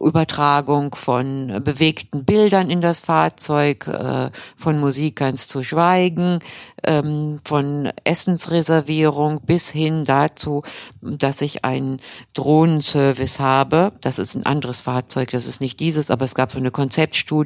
[0.00, 6.38] Übertragung von bewegten Bildern in das Fahrzeug, äh, von Musik ganz zu schweigen,
[6.84, 10.62] ähm, von Essensreservierung bis hin dazu,
[11.00, 12.00] dass ich einen
[12.34, 13.92] Drohnenservice habe.
[14.00, 17.41] Das ist ein anderes Fahrzeug, das ist nicht dieses, aber es gab so eine Konzeptstudie,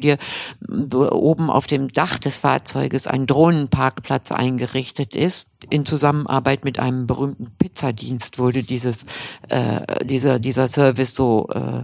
[0.69, 5.49] wo oben auf dem Dach des Fahrzeuges ein Drohnenparkplatz eingerichtet ist.
[5.71, 9.07] In Zusammenarbeit mit einem berühmten Pizzadienst wurde dieses,
[9.49, 11.83] äh, dieser, dieser Service so äh,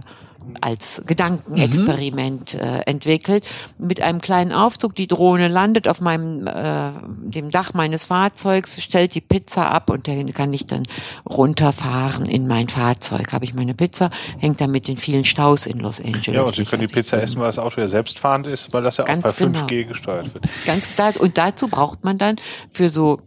[0.61, 3.47] als Gedankenexperiment äh, entwickelt.
[3.77, 6.91] Mit einem kleinen Aufzug, die Drohne landet auf meinem äh,
[7.23, 10.83] dem Dach meines Fahrzeugs, stellt die Pizza ab und dann kann ich dann
[11.29, 13.33] runterfahren in mein Fahrzeug.
[13.33, 16.35] Habe ich meine Pizza, hängt dann mit den vielen Staus in Los Angeles.
[16.35, 18.97] Ja, und Sie können die Pizza essen, weil das Auto ja selbstfahrend ist, weil das
[18.97, 19.59] ja auch Ganz bei genau.
[19.59, 20.45] 5G gesteuert wird.
[20.65, 22.35] Ganz da, und dazu braucht man dann
[22.71, 23.19] für so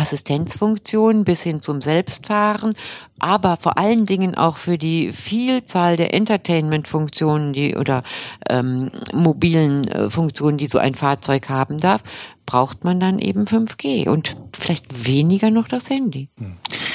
[0.00, 2.74] Assistenzfunktionen bis hin zum Selbstfahren,
[3.18, 8.02] aber vor allen Dingen auch für die Vielzahl der Entertainment-Funktionen, die oder
[8.48, 12.02] ähm, mobilen äh, Funktionen, die so ein Fahrzeug haben darf,
[12.46, 16.28] braucht man dann eben 5G und vielleicht weniger noch das Handy.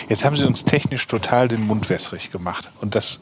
[0.09, 2.69] Jetzt haben Sie uns technisch total den Mund wässrig gemacht.
[2.81, 3.21] Und das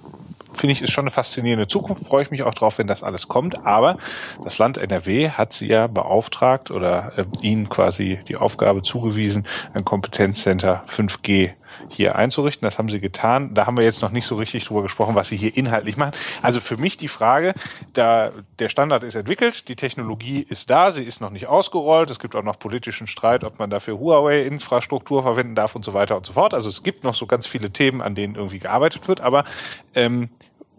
[0.54, 2.06] finde ich ist schon eine faszinierende Zukunft.
[2.06, 3.66] Freue ich mich auch drauf, wenn das alles kommt.
[3.66, 3.98] Aber
[4.44, 9.86] das Land NRW hat Sie ja beauftragt oder äh, Ihnen quasi die Aufgabe zugewiesen, ein
[9.86, 11.52] Kompetenzcenter 5G
[11.90, 12.66] hier einzurichten.
[12.66, 13.54] Das haben sie getan.
[13.54, 16.14] Da haben wir jetzt noch nicht so richtig drüber gesprochen, was sie hier inhaltlich machen.
[16.42, 17.54] Also für mich die Frage,
[17.94, 22.10] da der Standard ist entwickelt, die Technologie ist da, sie ist noch nicht ausgerollt.
[22.10, 26.18] Es gibt auch noch politischen Streit, ob man dafür Huawei-Infrastruktur verwenden darf und so weiter
[26.18, 26.54] und so fort.
[26.54, 29.22] Also es gibt noch so ganz viele Themen, an denen irgendwie gearbeitet wird.
[29.22, 29.46] Aber
[29.96, 30.30] ähm,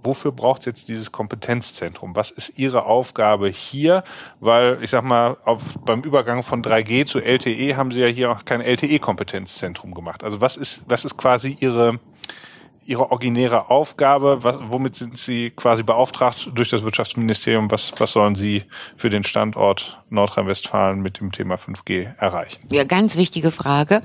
[0.04, 2.14] wofür braucht es jetzt dieses Kompetenzzentrum?
[2.14, 4.04] Was ist Ihre Aufgabe hier?
[4.40, 8.30] Weil ich sag mal, auf, beim Übergang von 3G zu LTE haben Sie ja hier
[8.30, 10.22] auch kein LTE-Kompetenzzentrum gemacht.
[10.22, 11.98] Also was ist, was ist quasi Ihre
[12.86, 14.44] Ihre originäre Aufgabe?
[14.44, 17.70] Was, womit sind Sie quasi beauftragt durch das Wirtschaftsministerium?
[17.70, 18.64] Was, was sollen Sie
[18.96, 22.60] für den Standort Nordrhein-Westfalen mit dem Thema 5G erreichen?
[22.70, 24.02] Ja, ganz wichtige Frage,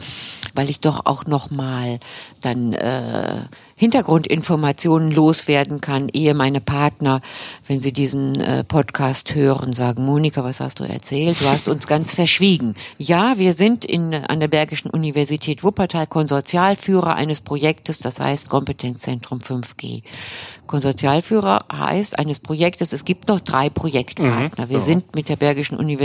[0.55, 1.99] weil ich doch auch noch mal
[2.41, 3.43] dann äh,
[3.77, 7.21] Hintergrundinformationen loswerden kann, ehe meine Partner,
[7.67, 11.39] wenn sie diesen äh, Podcast hören, sagen, Monika, was hast du erzählt?
[11.39, 12.75] Du hast uns ganz verschwiegen.
[12.97, 19.39] Ja, wir sind in, an der Bergischen Universität Wuppertal Konsortialführer eines Projektes, das heißt Kompetenzzentrum
[19.39, 20.03] 5G.
[20.67, 24.65] Konsortialführer heißt eines Projektes, es gibt noch drei Projektpartner.
[24.65, 25.98] Mhm, Wir sind mit der Bergischen Universität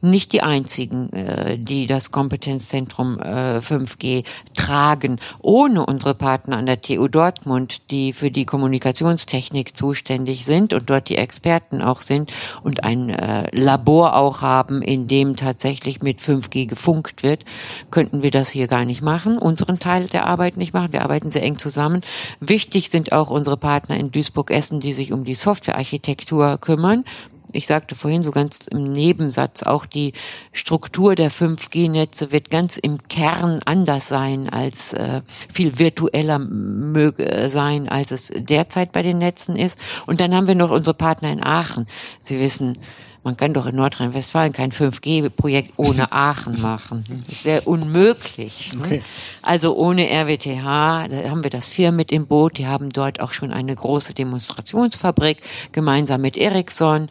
[0.00, 5.18] nicht die einzigen, äh, die das Kompetenzzentrum äh, 5G tragen.
[5.40, 11.08] Ohne unsere Partner an der TU Dortmund, die für die Kommunikationstechnik zuständig sind und dort
[11.08, 16.66] die Experten auch sind und ein äh, Labor auch haben, in dem tatsächlich mit 5G
[16.66, 17.44] gefunkt wird,
[17.90, 20.92] könnten wir das hier gar nicht machen, unseren Teil der Arbeit nicht machen.
[20.92, 22.02] Wir arbeiten sehr eng zusammen.
[22.40, 27.04] Wichtig sind auch unsere Partner in Duisburg-Essen, die sich um die Softwarearchitektur kümmern.
[27.52, 30.12] Ich sagte vorhin so ganz im Nebensatz, auch die
[30.52, 35.22] Struktur der 5G-Netze wird ganz im Kern anders sein, als äh,
[35.52, 39.78] viel virtueller möge sein, als es derzeit bei den Netzen ist.
[40.06, 41.86] Und dann haben wir noch unsere Partner in Aachen.
[42.22, 42.78] Sie wissen,
[43.22, 47.04] man kann doch in Nordrhein-Westfalen kein 5G-Projekt ohne Aachen machen.
[47.28, 48.72] Das wäre unmöglich.
[48.74, 48.84] Ne?
[48.84, 49.02] Okay.
[49.42, 52.58] Also ohne RWTH, da haben wir das vier mit im Boot.
[52.58, 55.38] Die haben dort auch schon eine große Demonstrationsfabrik
[55.72, 57.08] gemeinsam mit Ericsson,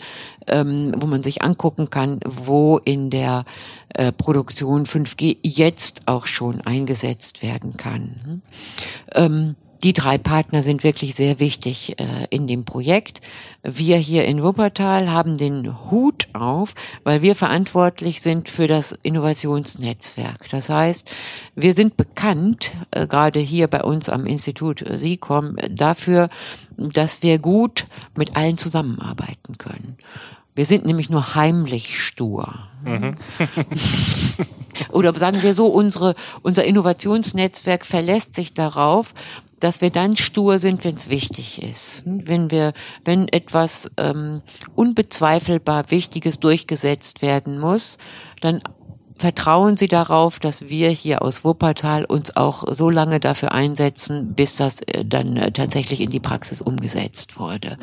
[0.47, 3.45] ähm, wo man sich angucken kann, wo in der
[3.89, 8.41] äh, Produktion 5G jetzt auch schon eingesetzt werden kann.
[9.13, 13.21] Ähm, die drei Partner sind wirklich sehr wichtig äh, in dem Projekt.
[13.63, 16.73] Wir hier in Wuppertal haben den Hut auf,
[17.03, 20.49] weil wir verantwortlich sind für das Innovationsnetzwerk.
[20.49, 21.11] Das heißt,
[21.55, 26.29] wir sind bekannt, äh, gerade hier bei uns am Institut SICOM, dafür,
[26.77, 29.97] dass wir gut mit allen zusammenarbeiten können.
[30.57, 32.55] Wir sind nämlich nur heimlich stur.
[32.83, 33.13] Mhm.
[34.91, 39.13] Oder sagen wir so, unsere, unser Innovationsnetzwerk verlässt sich darauf,
[39.59, 42.03] dass wir dann stur sind, wenn es wichtig ist.
[42.05, 44.41] Wenn wir, wenn etwas ähm,
[44.75, 47.97] unbezweifelbar Wichtiges durchgesetzt werden muss,
[48.41, 48.61] dann
[49.17, 54.55] vertrauen Sie darauf, dass wir hier aus Wuppertal uns auch so lange dafür einsetzen, bis
[54.55, 57.77] das äh, dann äh, tatsächlich in die Praxis umgesetzt wurde.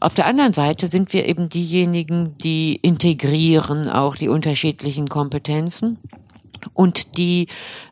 [0.00, 5.98] Auf der anderen Seite sind wir eben diejenigen, die integrieren auch die unterschiedlichen Kompetenzen
[6.74, 7.46] und die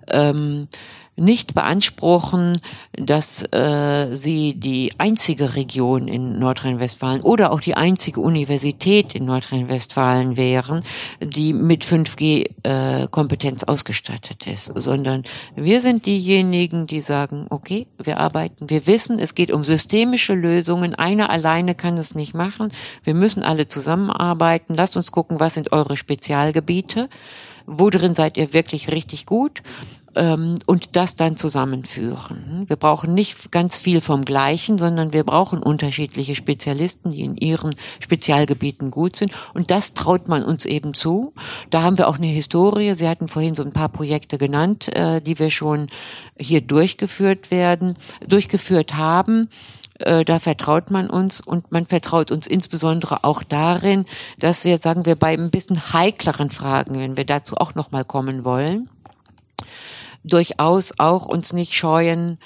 [0.08, 0.68] ähm,
[1.16, 2.60] nicht beanspruchen,
[2.92, 10.36] dass äh, sie die einzige Region in Nordrhein-Westfalen oder auch die einzige Universität in Nordrhein-Westfalen
[10.36, 10.82] wären,
[11.20, 15.22] die mit 5G-Kompetenz äh, ausgestattet ist, sondern
[15.54, 20.94] wir sind diejenigen, die sagen, okay, wir arbeiten, wir wissen, es geht um systemische Lösungen,
[20.94, 22.72] einer alleine kann es nicht machen,
[23.04, 27.08] wir müssen alle zusammenarbeiten, lasst uns gucken, was sind eure Spezialgebiete,
[27.66, 29.62] wo drin seid ihr wirklich richtig gut
[30.14, 32.64] und das dann zusammenführen.
[32.66, 37.74] Wir brauchen nicht ganz viel vom Gleichen, sondern wir brauchen unterschiedliche Spezialisten, die in ihren
[38.00, 39.32] Spezialgebieten gut sind.
[39.54, 41.34] Und das traut man uns eben zu.
[41.70, 42.94] Da haben wir auch eine Historie.
[42.94, 45.88] Sie hatten vorhin so ein paar Projekte genannt, äh, die wir schon
[46.38, 47.96] hier durchgeführt werden,
[48.26, 49.48] durchgeführt haben
[50.00, 54.06] äh, da vertraut man uns und man vertraut uns insbesondere auch darin,
[54.40, 58.44] dass wir, sagen wir, bei ein bisschen heikleren Fragen, wenn wir dazu auch nochmal kommen
[58.44, 58.90] wollen,
[60.24, 62.38] durchaus auch uns nicht scheuen,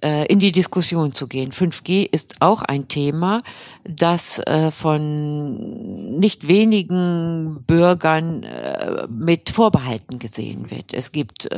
[0.00, 1.50] äh, in die Diskussion zu gehen.
[1.50, 3.38] 5G ist auch ein Thema,
[3.84, 10.94] das äh, von nicht wenigen Bürgern äh, mit Vorbehalten gesehen wird.
[10.94, 11.48] Es gibt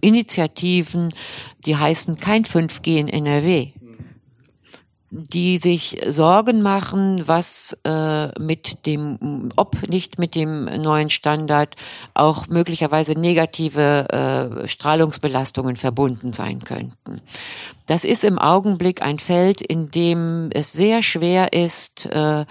[0.00, 1.08] Initiativen,
[1.64, 3.72] die heißen kein 5G in NRW
[5.10, 11.76] die sich Sorgen machen, was äh, mit dem, ob nicht mit dem neuen Standard
[12.14, 17.16] auch möglicherweise negative äh, Strahlungsbelastungen verbunden sein könnten.
[17.86, 22.44] Das ist im Augenblick ein Feld, in dem es sehr schwer ist, äh,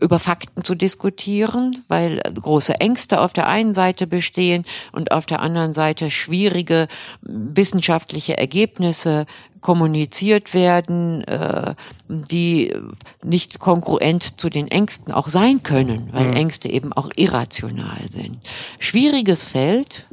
[0.00, 5.40] über Fakten zu diskutieren, weil große Ängste auf der einen Seite bestehen und auf der
[5.40, 6.88] anderen Seite schwierige
[7.22, 9.26] wissenschaftliche Ergebnisse
[9.64, 11.74] kommuniziert werden, äh,
[12.06, 12.74] die
[13.22, 16.36] nicht konkurrent zu den Ängsten auch sein können, weil mhm.
[16.36, 18.38] Ängste eben auch irrational sind.
[18.78, 20.06] Schwieriges Feld.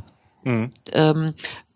[0.46, 0.72] Mhm.
[0.94, 1.34] Ähm,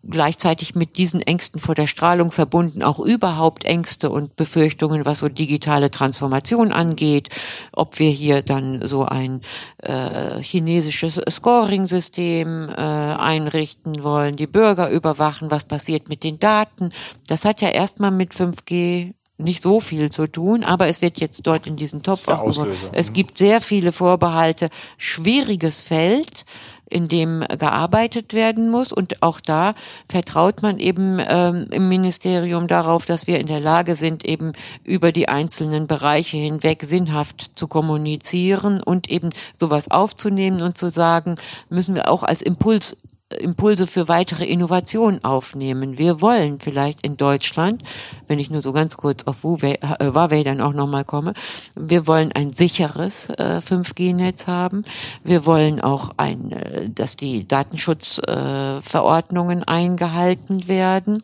[0.08, 5.28] gleichzeitig mit diesen Ängsten vor der Strahlung verbunden auch überhaupt Ängste und Befürchtungen, was so
[5.28, 7.28] digitale Transformation angeht,
[7.72, 9.40] ob wir hier dann so ein
[9.78, 16.90] äh, chinesisches Scoring-System äh, einrichten wollen, die Bürger überwachen, was passiert mit den Daten.
[17.26, 21.46] Das hat ja erstmal mit 5G nicht so viel zu tun, aber es wird jetzt
[21.46, 26.46] dort in diesen Topf auch Es gibt sehr viele Vorbehalte, schwieriges Feld
[26.88, 28.92] in dem gearbeitet werden muss.
[28.92, 29.74] Und auch da
[30.08, 34.52] vertraut man eben ähm, im Ministerium darauf, dass wir in der Lage sind, eben
[34.84, 41.36] über die einzelnen Bereiche hinweg sinnhaft zu kommunizieren und eben sowas aufzunehmen und zu sagen,
[41.68, 42.96] müssen wir auch als Impuls
[43.40, 45.98] Impulse für weitere Innovation aufnehmen.
[45.98, 47.82] Wir wollen vielleicht in Deutschland,
[48.28, 51.34] wenn ich nur so ganz kurz auf äh, Huawei dann auch nochmal komme,
[51.76, 54.84] wir wollen ein sicheres äh, 5G-Netz haben.
[55.24, 61.22] Wir wollen auch ein, äh, dass die Datenschutzverordnungen äh, eingehalten werden.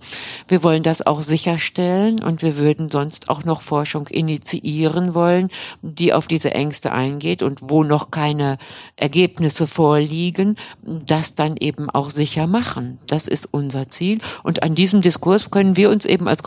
[0.49, 5.49] Wir wollen das auch sicherstellen und wir würden sonst auch noch Forschung initiieren wollen,
[5.83, 8.59] die auf diese Ängste eingeht und wo noch keine
[8.97, 12.99] Ergebnisse vorliegen, das dann eben auch sicher machen.
[13.07, 14.21] Das ist unser Ziel.
[14.43, 16.43] Und an diesem Diskurs können wir uns eben als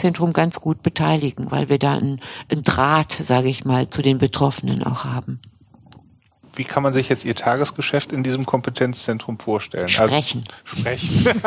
[0.00, 2.20] Kompetenzzentrum ganz gut beteiligen, weil wir da einen,
[2.50, 5.40] einen Draht, sage ich mal, zu den Betroffenen auch haben.
[6.56, 9.88] Wie kann man sich jetzt Ihr Tagesgeschäft in diesem Kompetenzzentrum vorstellen?
[9.88, 10.44] Sprechen.
[10.64, 11.24] Also, sprechen.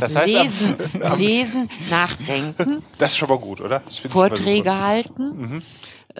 [0.00, 2.82] das heißt, lesen, am, am, lesen, nachdenken.
[2.98, 3.82] Das ist schon mal gut, oder?
[4.08, 5.24] Vorträge halten.
[5.36, 5.62] Mhm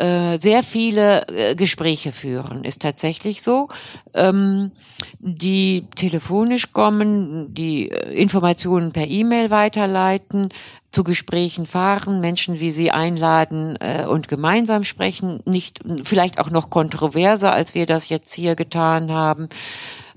[0.01, 3.69] äh, sehr viele äh, Gespräche führen, ist tatsächlich so,
[4.15, 4.73] ähm,
[5.19, 10.49] die telefonisch kommen, die äh, Informationen per E-Mail weiterleiten,
[10.91, 16.71] zu Gesprächen fahren, Menschen wie Sie einladen äh, und gemeinsam sprechen, nicht vielleicht auch noch
[16.71, 19.51] kontroverser, als wir das jetzt hier getan haben.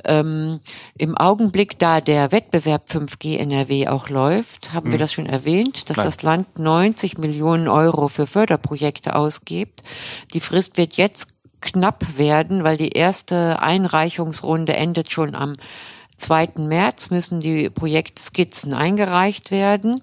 [0.05, 0.59] Ähm,
[0.97, 4.91] Im Augenblick, da der Wettbewerb 5G NRW auch läuft, haben hm.
[4.93, 6.05] wir das schon erwähnt, dass Nein.
[6.05, 9.81] das Land 90 Millionen Euro für Förderprojekte ausgibt.
[10.33, 11.27] Die Frist wird jetzt
[11.61, 15.55] knapp werden, weil die erste Einreichungsrunde endet schon am
[16.17, 16.49] 2.
[16.57, 20.01] März, müssen die Projektskizzen eingereicht werden.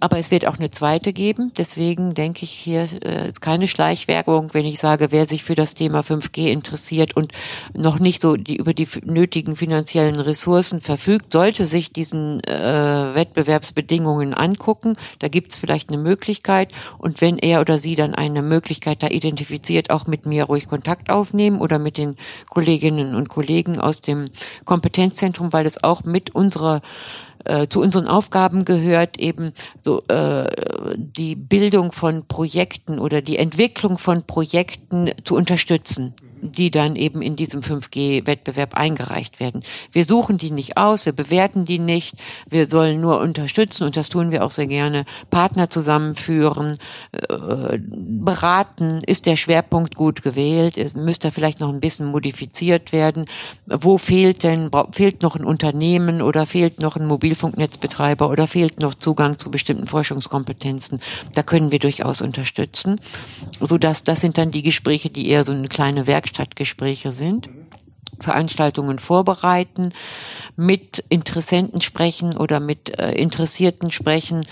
[0.00, 1.52] Aber es wird auch eine zweite geben.
[1.56, 5.74] Deswegen denke ich, hier äh, ist keine Schleichwerbung, wenn ich sage, wer sich für das
[5.74, 7.32] Thema 5G interessiert und
[7.74, 14.34] noch nicht so die, über die nötigen finanziellen Ressourcen verfügt, sollte sich diesen äh, Wettbewerbsbedingungen
[14.34, 14.96] angucken.
[15.18, 16.72] Da gibt es vielleicht eine Möglichkeit.
[16.98, 21.10] Und wenn er oder sie dann eine Möglichkeit da identifiziert, auch mit mir ruhig Kontakt
[21.10, 22.16] aufnehmen oder mit den
[22.48, 24.30] Kolleginnen und Kollegen aus dem
[24.64, 26.82] Kompetenzzentrum, weil es auch mit unserer
[27.44, 29.50] äh, zu unseren Aufgaben gehört eben
[29.82, 30.48] so äh,
[30.96, 37.36] die Bildung von Projekten oder die Entwicklung von Projekten zu unterstützen die dann eben in
[37.36, 39.62] diesem 5G-Wettbewerb eingereicht werden.
[39.92, 42.14] Wir suchen die nicht aus, wir bewerten die nicht,
[42.48, 45.04] wir sollen nur unterstützen und das tun wir auch sehr gerne.
[45.30, 46.76] Partner zusammenführen,
[47.12, 53.24] äh, beraten, ist der Schwerpunkt gut gewählt, müsste vielleicht noch ein bisschen modifiziert werden.
[53.66, 58.94] Wo fehlt denn, fehlt noch ein Unternehmen oder fehlt noch ein Mobilfunknetzbetreiber oder fehlt noch
[58.94, 61.00] Zugang zu bestimmten Forschungskompetenzen?
[61.34, 63.00] Da können wir durchaus unterstützen,
[63.60, 67.48] so dass das sind dann die Gespräche, die eher so eine kleine Werk Werkstattgespräche sind.
[68.20, 69.92] Veranstaltungen vorbereiten,
[70.56, 74.44] mit Interessenten sprechen oder mit äh, Interessierten sprechen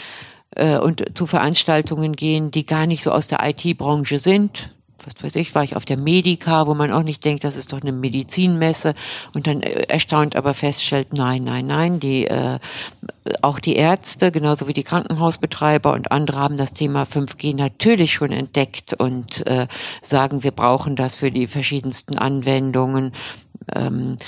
[0.51, 4.71] äh, und zu Veranstaltungen gehen, die gar nicht so aus der IT-Branche sind,
[5.07, 7.73] was weiß ich, war ich auf der Medica, wo man auch nicht denkt, das ist
[7.73, 8.95] doch eine Medizinmesse.
[9.33, 12.59] Und dann äh, erstaunt aber feststellt, nein, nein, nein, die äh,
[13.43, 18.33] auch die Ärzte, genauso wie die Krankenhausbetreiber und andere haben das Thema 5G natürlich schon
[18.33, 19.67] entdeckt und äh,
[20.03, 23.13] sagen, wir brauchen das für die verschiedensten Anwendungen
[23.75, 24.19] ähm,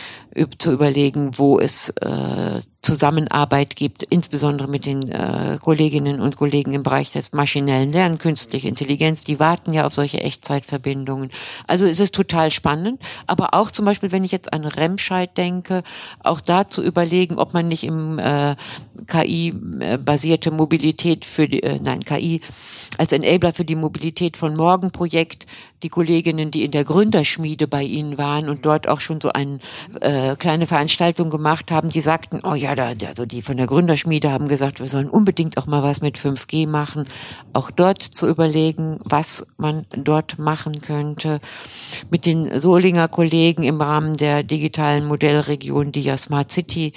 [0.59, 6.83] zu überlegen, wo es äh, Zusammenarbeit gibt, insbesondere mit den äh, Kolleginnen und Kollegen im
[6.83, 11.29] Bereich des maschinellen Lernens, künstliche Intelligenz, die warten ja auf solche Echtzeitverbindungen.
[11.67, 15.83] Also es ist total spannend, aber auch zum Beispiel, wenn ich jetzt an Remscheid denke,
[16.21, 18.57] auch da zu überlegen, ob man nicht im äh,
[19.07, 22.41] KI-basierte Mobilität für die, äh, nein, KI
[22.97, 25.47] als Enabler für die Mobilität von Morgen Projekt,
[25.83, 29.59] die Kolleginnen, die in der Gründerschmiede bei Ihnen waren und dort auch schon so eine
[30.01, 34.31] äh, kleine Veranstaltung gemacht haben, die sagten, oh ja, da, also die von der Gründerschmiede
[34.31, 37.07] haben gesagt, wir sollen unbedingt auch mal was mit 5G machen,
[37.53, 41.41] auch dort zu überlegen, was man dort machen könnte.
[42.11, 46.93] Mit den Solinger Kollegen im Rahmen der digitalen Modellregion, die ja Smart City,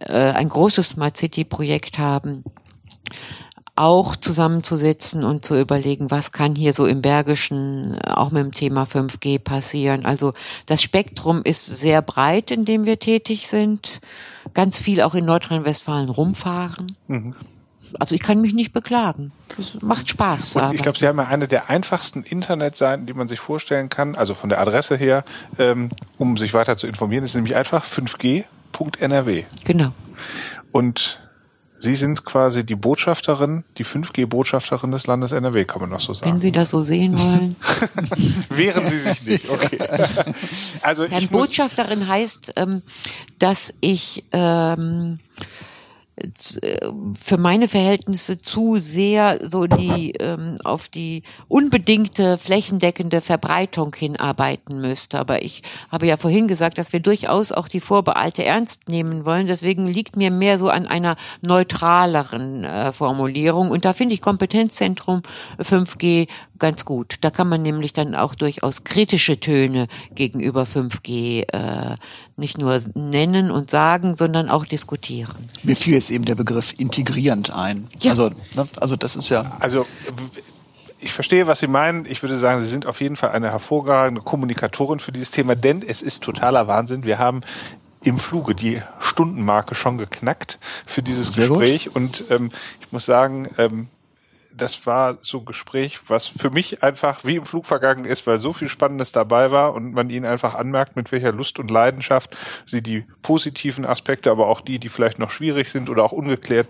[0.00, 2.44] äh, ein großes Smart City Projekt haben
[3.76, 8.52] auch zusammenzusetzen und zu überlegen, was kann hier so im Bergischen äh, auch mit dem
[8.52, 10.06] Thema 5G passieren.
[10.06, 10.32] Also
[10.64, 14.00] das Spektrum ist sehr breit, in dem wir tätig sind.
[14.54, 16.86] Ganz viel auch in Nordrhein-Westfalen rumfahren.
[17.08, 17.34] Mhm.
[18.00, 19.32] Also ich kann mich nicht beklagen.
[19.58, 20.56] Es macht Spaß.
[20.56, 24.16] Und ich glaube, Sie haben ja eine der einfachsten Internetseiten, die man sich vorstellen kann,
[24.16, 25.24] also von der Adresse her,
[25.58, 29.44] ähm, um sich weiter zu informieren, ist nämlich einfach 5g.nrw.
[29.64, 29.92] Genau.
[30.72, 31.20] Und
[31.78, 36.32] Sie sind quasi die Botschafterin, die 5G-Botschafterin des Landes NRW, kann man noch so sagen.
[36.32, 37.56] Wenn Sie das so sehen wollen.
[38.48, 39.78] Wehren Sie sich nicht, okay.
[40.80, 42.82] Also Herrn Botschafterin heißt, ähm,
[43.38, 45.18] dass ich ähm,
[47.20, 55.18] für meine Verhältnisse zu sehr so die ähm, auf die unbedingte flächendeckende Verbreitung hinarbeiten müsste.
[55.18, 59.46] Aber ich habe ja vorhin gesagt, dass wir durchaus auch die Vorbehalte ernst nehmen wollen.
[59.46, 63.70] Deswegen liegt mir mehr so an einer neutraleren äh, Formulierung.
[63.70, 65.22] Und da finde ich Kompetenzzentrum
[65.58, 67.16] 5G ganz gut.
[67.20, 71.96] Da kann man nämlich dann auch durchaus kritische Töne gegenüber 5G äh,
[72.36, 75.34] nicht nur nennen und sagen, sondern auch diskutieren.
[75.62, 77.86] Mir fiel jetzt eben der Begriff integrierend ein.
[78.00, 78.12] Ja.
[78.12, 79.56] Also, ne, also das ist ja.
[79.60, 79.86] Also
[80.98, 82.06] ich verstehe, was Sie meinen.
[82.06, 85.82] Ich würde sagen, Sie sind auf jeden Fall eine hervorragende Kommunikatorin für dieses Thema, denn
[85.82, 87.04] es ist totaler Wahnsinn.
[87.04, 87.42] Wir haben
[88.04, 91.86] im Fluge die Stundenmarke schon geknackt für dieses Sehr Gespräch.
[91.86, 91.96] Gut.
[91.96, 92.50] Und ähm,
[92.80, 93.88] ich muss sagen, ähm,
[94.56, 98.38] das war so ein Gespräch, was für mich einfach wie im Flug vergangen ist, weil
[98.38, 102.36] so viel Spannendes dabei war und man ihnen einfach anmerkt, mit welcher Lust und Leidenschaft
[102.64, 106.68] sie die positiven Aspekte, aber auch die, die vielleicht noch schwierig sind oder auch ungeklärt,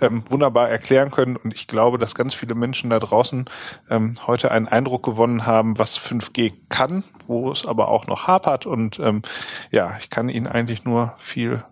[0.00, 1.36] ähm, wunderbar erklären können.
[1.36, 3.48] Und ich glaube, dass ganz viele Menschen da draußen
[3.90, 8.66] ähm, heute einen Eindruck gewonnen haben, was 5G kann, wo es aber auch noch hapert.
[8.66, 9.22] Und ähm,
[9.70, 11.64] ja, ich kann Ihnen eigentlich nur viel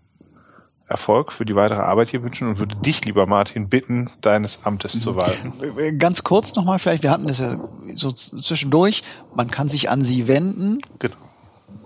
[0.86, 5.00] Erfolg für die weitere Arbeit hier wünschen und würde dich, lieber Martin, bitten, deines Amtes
[5.00, 5.52] zu walten.
[5.98, 7.56] Ganz kurz nochmal vielleicht, wir hatten das ja
[7.94, 9.02] so zwischendurch,
[9.34, 10.78] man kann sich an Sie wenden.
[10.98, 11.16] Genau.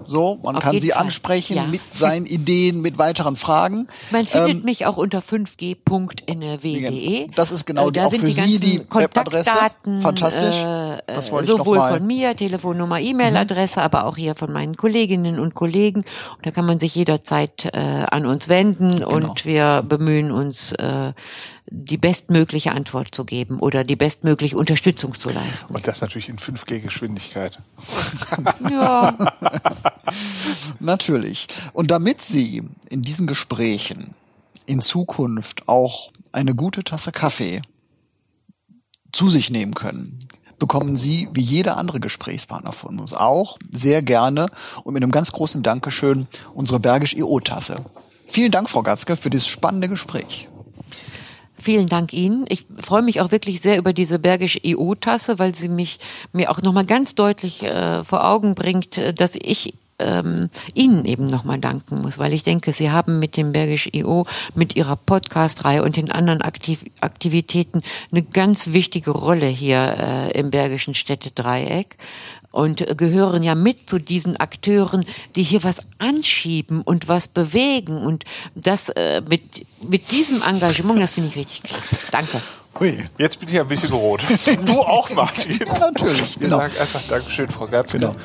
[0.05, 1.03] So, man Auf kann sie Fall.
[1.03, 1.65] ansprechen ja.
[1.65, 3.89] mit seinen Ideen, mit weiteren Fragen.
[4.11, 7.29] Man findet ähm, mich auch unter 5g.nrw.de.
[7.35, 9.51] Das ist genau äh, da auch für Sie die Webadresse.
[10.01, 10.57] Fantastisch.
[10.57, 11.99] Äh, das wollte sowohl ich noch mal.
[11.99, 13.85] von mir, Telefonnummer, E-Mail-Adresse, mhm.
[13.85, 16.05] aber auch hier von meinen Kolleginnen und Kollegen.
[16.37, 19.11] Und da kann man sich jederzeit äh, an uns wenden genau.
[19.11, 21.12] und wir bemühen uns äh,
[21.70, 25.74] die bestmögliche Antwort zu geben oder die bestmögliche Unterstützung zu leisten.
[25.74, 27.59] Und das natürlich in 5G-Geschwindigkeit.
[28.70, 29.16] ja.
[30.81, 31.47] natürlich.
[31.73, 34.15] Und damit Sie in diesen Gesprächen
[34.66, 37.62] in Zukunft auch eine gute Tasse Kaffee
[39.12, 40.19] zu sich nehmen können,
[40.59, 44.49] bekommen Sie, wie jeder andere Gesprächspartner von uns auch, sehr gerne
[44.85, 47.85] und mit einem ganz großen Dankeschön unsere Bergisch EO-Tasse.
[48.27, 50.49] Vielen Dank, Frau Gatzke, für dieses spannende Gespräch.
[51.60, 52.44] Vielen Dank Ihnen.
[52.48, 55.98] Ich freue mich auch wirklich sehr über diese Bergisch EO-Tasse, weil sie mich
[56.32, 61.24] mir auch nochmal ganz deutlich äh, vor Augen bringt, äh, dass ich ähm, Ihnen eben
[61.24, 65.82] nochmal danken muss, weil ich denke, Sie haben mit dem Bergisch EO, mit Ihrer Podcast-Reihe
[65.82, 71.97] und den anderen Aktiv Aktivitäten eine ganz wichtige Rolle hier äh, im Bergischen Städtedreieck
[72.59, 75.05] und gehören ja mit zu diesen Akteuren,
[75.36, 77.98] die hier was anschieben und was bewegen.
[77.98, 78.24] Und
[78.56, 81.97] das äh, mit, mit diesem Engagement, das finde ich richtig klasse.
[82.10, 82.40] Danke.
[82.80, 82.98] Ui.
[83.16, 84.22] Jetzt bin ich ein bisschen rot.
[84.64, 85.56] du auch, Martin.
[85.56, 86.40] Ja, natürlich.
[86.40, 86.59] Wir genau.
[86.59, 88.01] sagen einfach Dankeschön, Frau Gatzke.
[88.01, 88.16] Genau.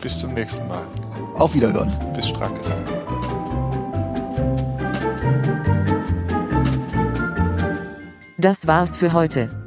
[0.00, 0.86] Bis zum nächsten Mal.
[1.36, 1.92] Auf Wiederhören.
[2.14, 2.72] Bis Strackes.
[8.38, 9.61] Das war's für heute.